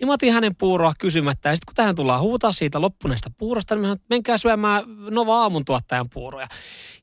[0.00, 1.48] Niin mä otin hänen puuroa kysymättä.
[1.48, 6.10] Ja sitten kun tähän tullaan huutaa siitä loppuneesta puurosta, niin menkää syömään Nova aamun tuottajan
[6.14, 6.46] puuroja.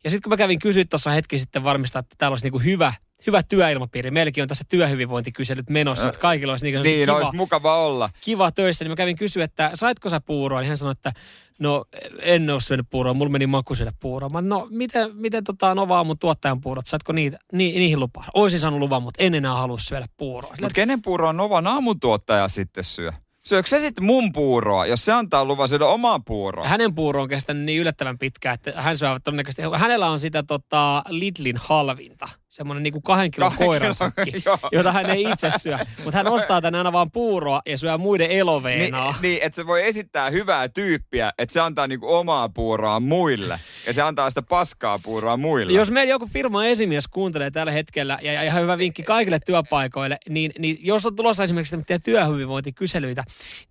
[0.03, 2.93] Ja sitten kun mä kävin kysyä tuossa hetki sitten varmistaa, että täällä olisi niinku hyvä,
[3.28, 4.11] hyvä työilmapiiri.
[4.11, 8.09] Meilläkin on tässä työhyvinvointikyselyt menossa, että kaikilla olisi niinku Niin, kiva, olisi mukava olla.
[8.22, 8.86] kiva töissä.
[8.86, 10.59] Niin mä kävin kysyä, että saitko sä puuroa?
[10.59, 11.13] Niin hän sanoi, että
[11.59, 11.86] no
[12.19, 14.30] en ole syönyt puuroa, mulla meni maku syödä puuroa.
[14.30, 18.26] Mä, no miten, miten tota Nova aamun tuottajan puurot, saatko niitä, ni, niihin lupaa?
[18.34, 20.55] Oisin saanut luvan, mutta en enää halua syödä puuroa.
[20.61, 23.11] Mutta kenen puuro on Novan aamutuottaja sitten syö?
[23.45, 26.67] Syöksä sä sitten mun puuroa, jos se antaa luvan syödä omaa puuroa?
[26.67, 31.03] Hänen puuro on kestänyt niin yllättävän pitkään, että hän syö todennäköisesti, hänellä on sitä tota,
[31.09, 34.34] Lidlin halvinta, semmoinen niinku kahden kilon koirasakki,
[34.72, 35.78] jota hän ei itse syö.
[36.04, 39.16] Mutta hän ostaa tänne aina vaan puuroa ja syö muiden Niin, eloveenaa.
[39.22, 43.60] niin, että se voi esittää hyvää tyyppiä, että se antaa niinku omaa puuroa muille.
[43.88, 45.74] Ja se antaa sitä paskaa puuroa muille.
[45.74, 50.18] Jos meillä joku firma esimies kuuntelee tällä hetkellä, ja, ja ihan hyvä vinkki kaikille työpaikoille,
[50.30, 53.24] niin, niin jos on tulossa esimerkiksi tämmöisiä työhyvinvointikyselyitä,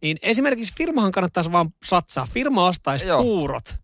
[0.02, 2.28] niin esimerkiksi firmahan kannattaisi vaan satsaa.
[2.32, 3.22] Firma ostaisi Joo.
[3.22, 3.74] puurot.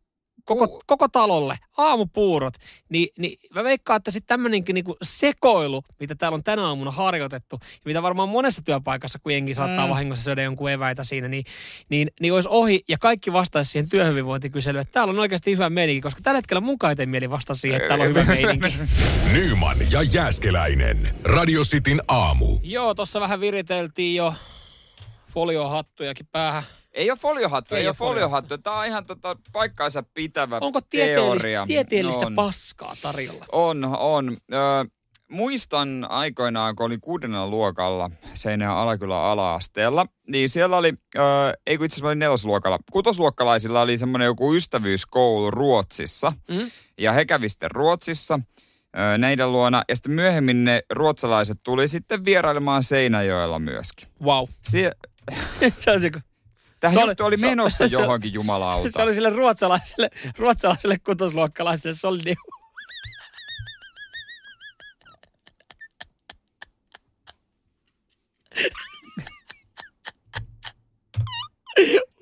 [0.47, 2.55] Koko, koko talolle, aamupuurot,
[2.89, 7.59] niin, niin mä veikkaan, että sitten tämmöinenkin niinku sekoilu, mitä täällä on tänä aamuna harjoitettu,
[7.63, 9.91] ja mitä varmaan monessa työpaikassa, kun jengi saattaa mm.
[9.91, 11.45] vahingossa syödä jonkun eväitä siinä, niin,
[11.89, 16.01] niin, niin olisi ohi, ja kaikki vastaisi siihen työhyvinvointikyselyyn, että täällä on oikeasti hyvä meininki,
[16.01, 18.79] koska tällä hetkellä mun kaiten mieli vastata siihen, että täällä on hyvä meininki.
[19.33, 21.15] Nyman ja Jääskeläinen.
[21.25, 22.59] Radio Cityn aamu.
[22.63, 24.35] Joo, tuossa vähän viriteltiin jo
[25.35, 26.63] foliohattujakin päähän.
[26.97, 28.59] Ei ole foliohattu, ei, Ei ole foliohattu.
[28.59, 31.07] Tämä on ihan tota, paikkaansa pitävä Onko teoria.
[31.17, 32.35] tieteellistä, tieteellistä on.
[32.35, 33.47] paskaa tarjolla?
[33.53, 34.37] On, on.
[34.53, 34.57] Ö,
[35.31, 41.21] muistan aikoinaan, kun olin kuudennella luokalla Seinäjän Alakylän ala-asteella, niin siellä oli, ö,
[41.67, 46.33] ei kun itse asiassa olin nelosluokalla, kutosluokkalaisilla oli semmoinen joku ystävyyskoulu Ruotsissa.
[46.51, 46.71] Mm?
[46.99, 48.41] Ja he kävi sitten Ruotsissa
[49.15, 49.83] ö, neidän luona.
[49.89, 54.09] Ja sitten myöhemmin ne ruotsalaiset tuli sitten vierailemaan Seinäjoella myöskin.
[54.23, 54.49] Wow.
[54.71, 54.93] Sie-
[55.81, 56.23] se, on se, kun-
[56.81, 58.91] Tämä Se oli- juttu oli se- menossa se- johonkin jumalauta.
[58.91, 62.37] se oli sille ruotsalaiselle, ruotsalaiselle kutosluokkalaiselle, se oli niin...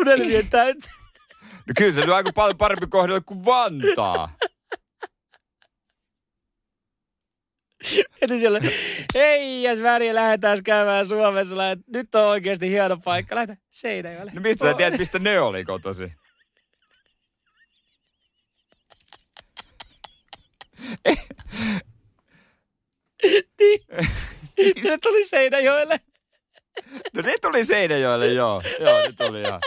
[0.01, 0.91] Unelmien täyttä.
[1.67, 4.33] No kyllä se nyt aika paljon parempi kohdella kuin Vantaa.
[8.23, 8.61] Heti siellä,
[9.15, 11.57] hei jäs väri, lähdetään käymään Suomessa.
[11.57, 13.35] Lähet, nyt on oikeasti hieno paikka.
[13.35, 14.33] Lähdetään Seinäjoelle.
[14.35, 16.13] No mistä sä tiedät, mistä ne oli kotosi?
[24.85, 26.01] Ne tuli Seinäjoelle.
[27.13, 28.63] No ne tuli Seinäjoelle, joo.
[28.81, 29.61] Joo, ne tuli ihan.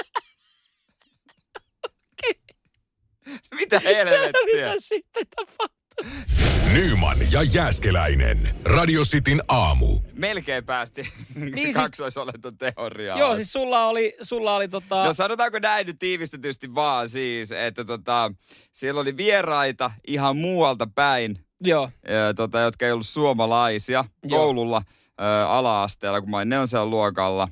[3.55, 4.67] Mitä helvettiä?
[4.67, 6.56] Mitä sitten tapahtui?
[6.73, 8.55] Nyman ja Jääskeläinen.
[8.65, 9.99] Radio Cityn aamu.
[10.13, 11.03] Melkein päästi
[11.39, 13.19] siis- niin kaksoisolenton teoriaan.
[13.19, 15.05] Joo, siis sulla oli, sulla oli tota...
[15.05, 18.31] No sanotaanko näin nyt tiivistetysti vaan siis, että tota,
[18.71, 24.39] siellä oli vieraita ihan muualta päin, Joo, ö, tota, jotka ei ollut suomalaisia Joo.
[24.39, 24.81] koululla
[25.21, 27.47] ö, ala-asteella, kun mä olin nelosella luokalla.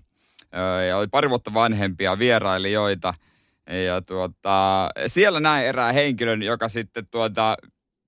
[0.79, 3.13] Ö, ja oli pari vuotta vanhempia vierailijoita.
[3.85, 7.57] Ja tuota, siellä näin erää henkilön, joka sitten tuota,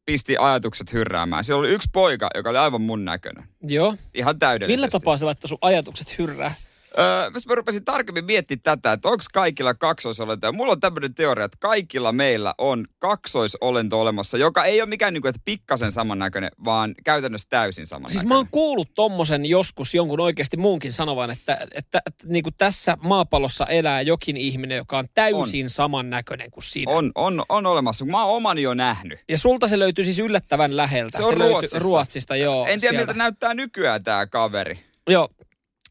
[0.07, 1.43] pisti ajatukset hyrräämään.
[1.43, 3.43] Siellä oli yksi poika, joka oli aivan mun näköinen.
[3.61, 3.95] joo.
[4.13, 4.77] Ihan täydellisesti.
[4.77, 6.55] Millä tapaa se laittoi sun ajatukset hyrrää?
[6.99, 10.51] Öö, mä rupesin tarkemmin miettimään tätä, että onko kaikilla kaksoisolentoja.
[10.51, 15.27] Mulla on tämmöinen teoria, että kaikilla meillä on kaksoisolento olemassa, joka ei ole mikään niinku,
[15.27, 18.19] että pikkasen samannäköinen, vaan käytännössä täysin samannäköinen.
[18.19, 22.43] Siis mä oon kuullut tommosen joskus jonkun oikeasti muunkin sanovan, että, että, että, että niin
[22.43, 25.69] kuin tässä maapallossa elää jokin ihminen, joka on täysin on.
[25.69, 26.91] samannäköinen kuin sinä.
[26.91, 28.05] On, on, on olemassa.
[28.05, 29.19] Mä oon omani jo nähnyt.
[29.29, 31.17] Ja sulta se löytyy siis yllättävän läheltä.
[31.17, 31.79] Se on löytyy Ruotsissa.
[31.79, 32.65] Ruotsista, joo.
[32.65, 32.97] en tiedä, sieltä.
[32.97, 34.79] miltä näyttää nykyään tämä kaveri.
[35.09, 35.29] Joo.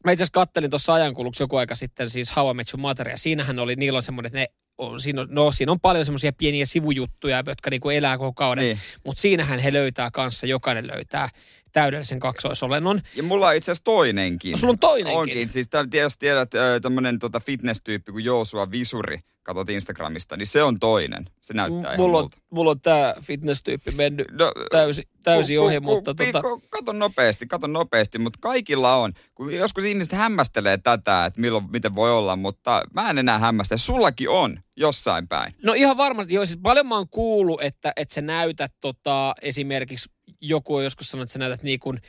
[0.03, 3.09] Mä itse asiassa kattelin tuossa ajankuluksi joku aika sitten siis How I Met Your Mother,
[3.09, 6.05] ja siinähän oli, niillä on semmoinen, että ne on, siinä on, no, siinä on paljon
[6.05, 8.63] semmoisia pieniä sivujuttuja, jotka niinku elää koko kauden.
[8.63, 8.79] Niin.
[9.05, 11.29] Mutta siinähän he löytää kanssa, jokainen löytää
[11.71, 13.01] täydellisen kaksoisolennon.
[13.15, 14.51] Ja mulla on itse asiassa toinenkin.
[14.51, 15.19] No, sulla on toinenkin?
[15.19, 15.51] Onkin.
[15.51, 20.79] Siis tää, jos tiedät, tämmöinen tota fitness-tyyppi kuin Joosua Visuri, katsot Instagramista, niin se on
[20.79, 21.25] toinen.
[21.41, 22.37] Se näyttää ihan Mulla on, multa.
[22.49, 26.41] mulla on tää fitness-tyyppi mennyt No, täysi, täysi Ku- ku- ohi, ku- mutta pi- tota,
[26.41, 29.13] ku- Kato nopeasti, kato nopeasti, mutta kaikilla on.
[29.35, 33.77] Kun joskus ihmiset hämmästelee tätä, että milloin, miten voi olla, mutta mä en enää hämmästele.
[33.77, 35.55] Sullakin on jossain päin.
[35.63, 40.09] No ihan varmasti, joo, siis paljon mä oon kuullut, että, että sä näytät tota, esimerkiksi,
[40.41, 42.01] joku on joskus sanonut, että sä näytät niin kuin,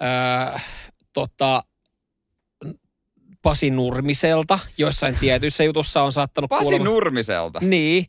[0.00, 0.60] ää,
[1.12, 1.62] tota,
[3.42, 7.58] Pasi Nurmiselta, joissain tietyissä jutussa on saattanut Pasi kuulemma- Nurmiselta.
[7.62, 8.06] Niin,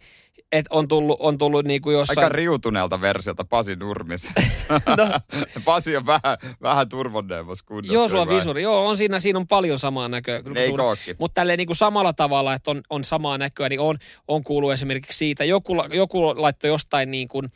[0.52, 2.20] että on tullut, on tullut niin kuin jossain...
[2.20, 4.41] Aika riutuneelta versiota Pasi Nurmiselta.
[4.97, 5.20] No.
[5.66, 7.93] Pasi on vähän, vähän turvonneuvos kunnossa.
[7.93, 8.36] Joo, sua vai?
[8.36, 8.62] visuri.
[8.62, 10.41] Joo, on siinä, siinä on paljon samaa näköä.
[11.20, 13.97] Mutta tälleen niin kuin samalla tavalla, että on, on samaa näköä, niin on,
[14.28, 15.43] on kuullut esimerkiksi siitä.
[15.45, 17.52] Joku, joku laittoi jostain niin kuin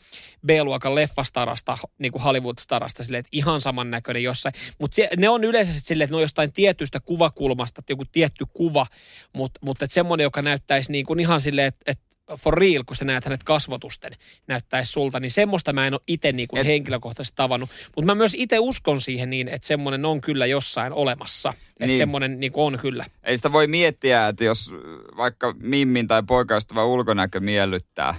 [0.45, 4.53] B-luokan leffastarasta, niin kuin Hollywood-starasta, silleen, että ihan saman näköinen jossain.
[4.79, 8.85] Mutta ne on yleisesti silleen, että ne on jostain tietystä kuvakulmasta, että joku tietty kuva,
[9.33, 11.99] mutta mut, et semmoinen, joka näyttäisi niin kuin ihan silleen, että et
[12.37, 14.13] for real, kun sä näet hänet kasvotusten,
[14.47, 17.69] näyttäisi sulta, niin semmoista mä en ole itse niin kuin Et- henkilökohtaisesti tavannut.
[17.95, 21.53] Mutta mä myös itse uskon siihen niin, että semmoinen on kyllä jossain olemassa.
[21.69, 21.97] Että Niin.
[21.97, 23.05] semmoinen niin on kyllä.
[23.23, 24.71] Ei sitä voi miettiä, että jos
[25.17, 28.15] vaikka mimmin tai poikaystävä ulkonäkö miellyttää,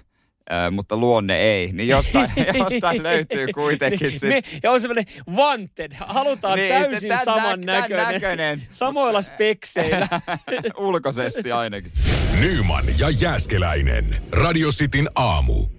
[0.51, 2.31] ää, mutta luonne ei, niin jostain,
[2.71, 4.29] jostain löytyy kuitenkin Niin, sit.
[4.29, 5.05] me, ja on semmoinen
[5.37, 5.93] wanted.
[6.01, 8.07] Halutaan Niin, täysin nä- saman tän näköinen.
[8.15, 8.63] näköinen.
[8.71, 10.09] Samoilla spekseillä.
[10.79, 11.93] Ulkoisesti ainakin.
[12.41, 14.23] Nyman ja Jääskeläinen.
[14.33, 15.76] Radio Cityn aamu.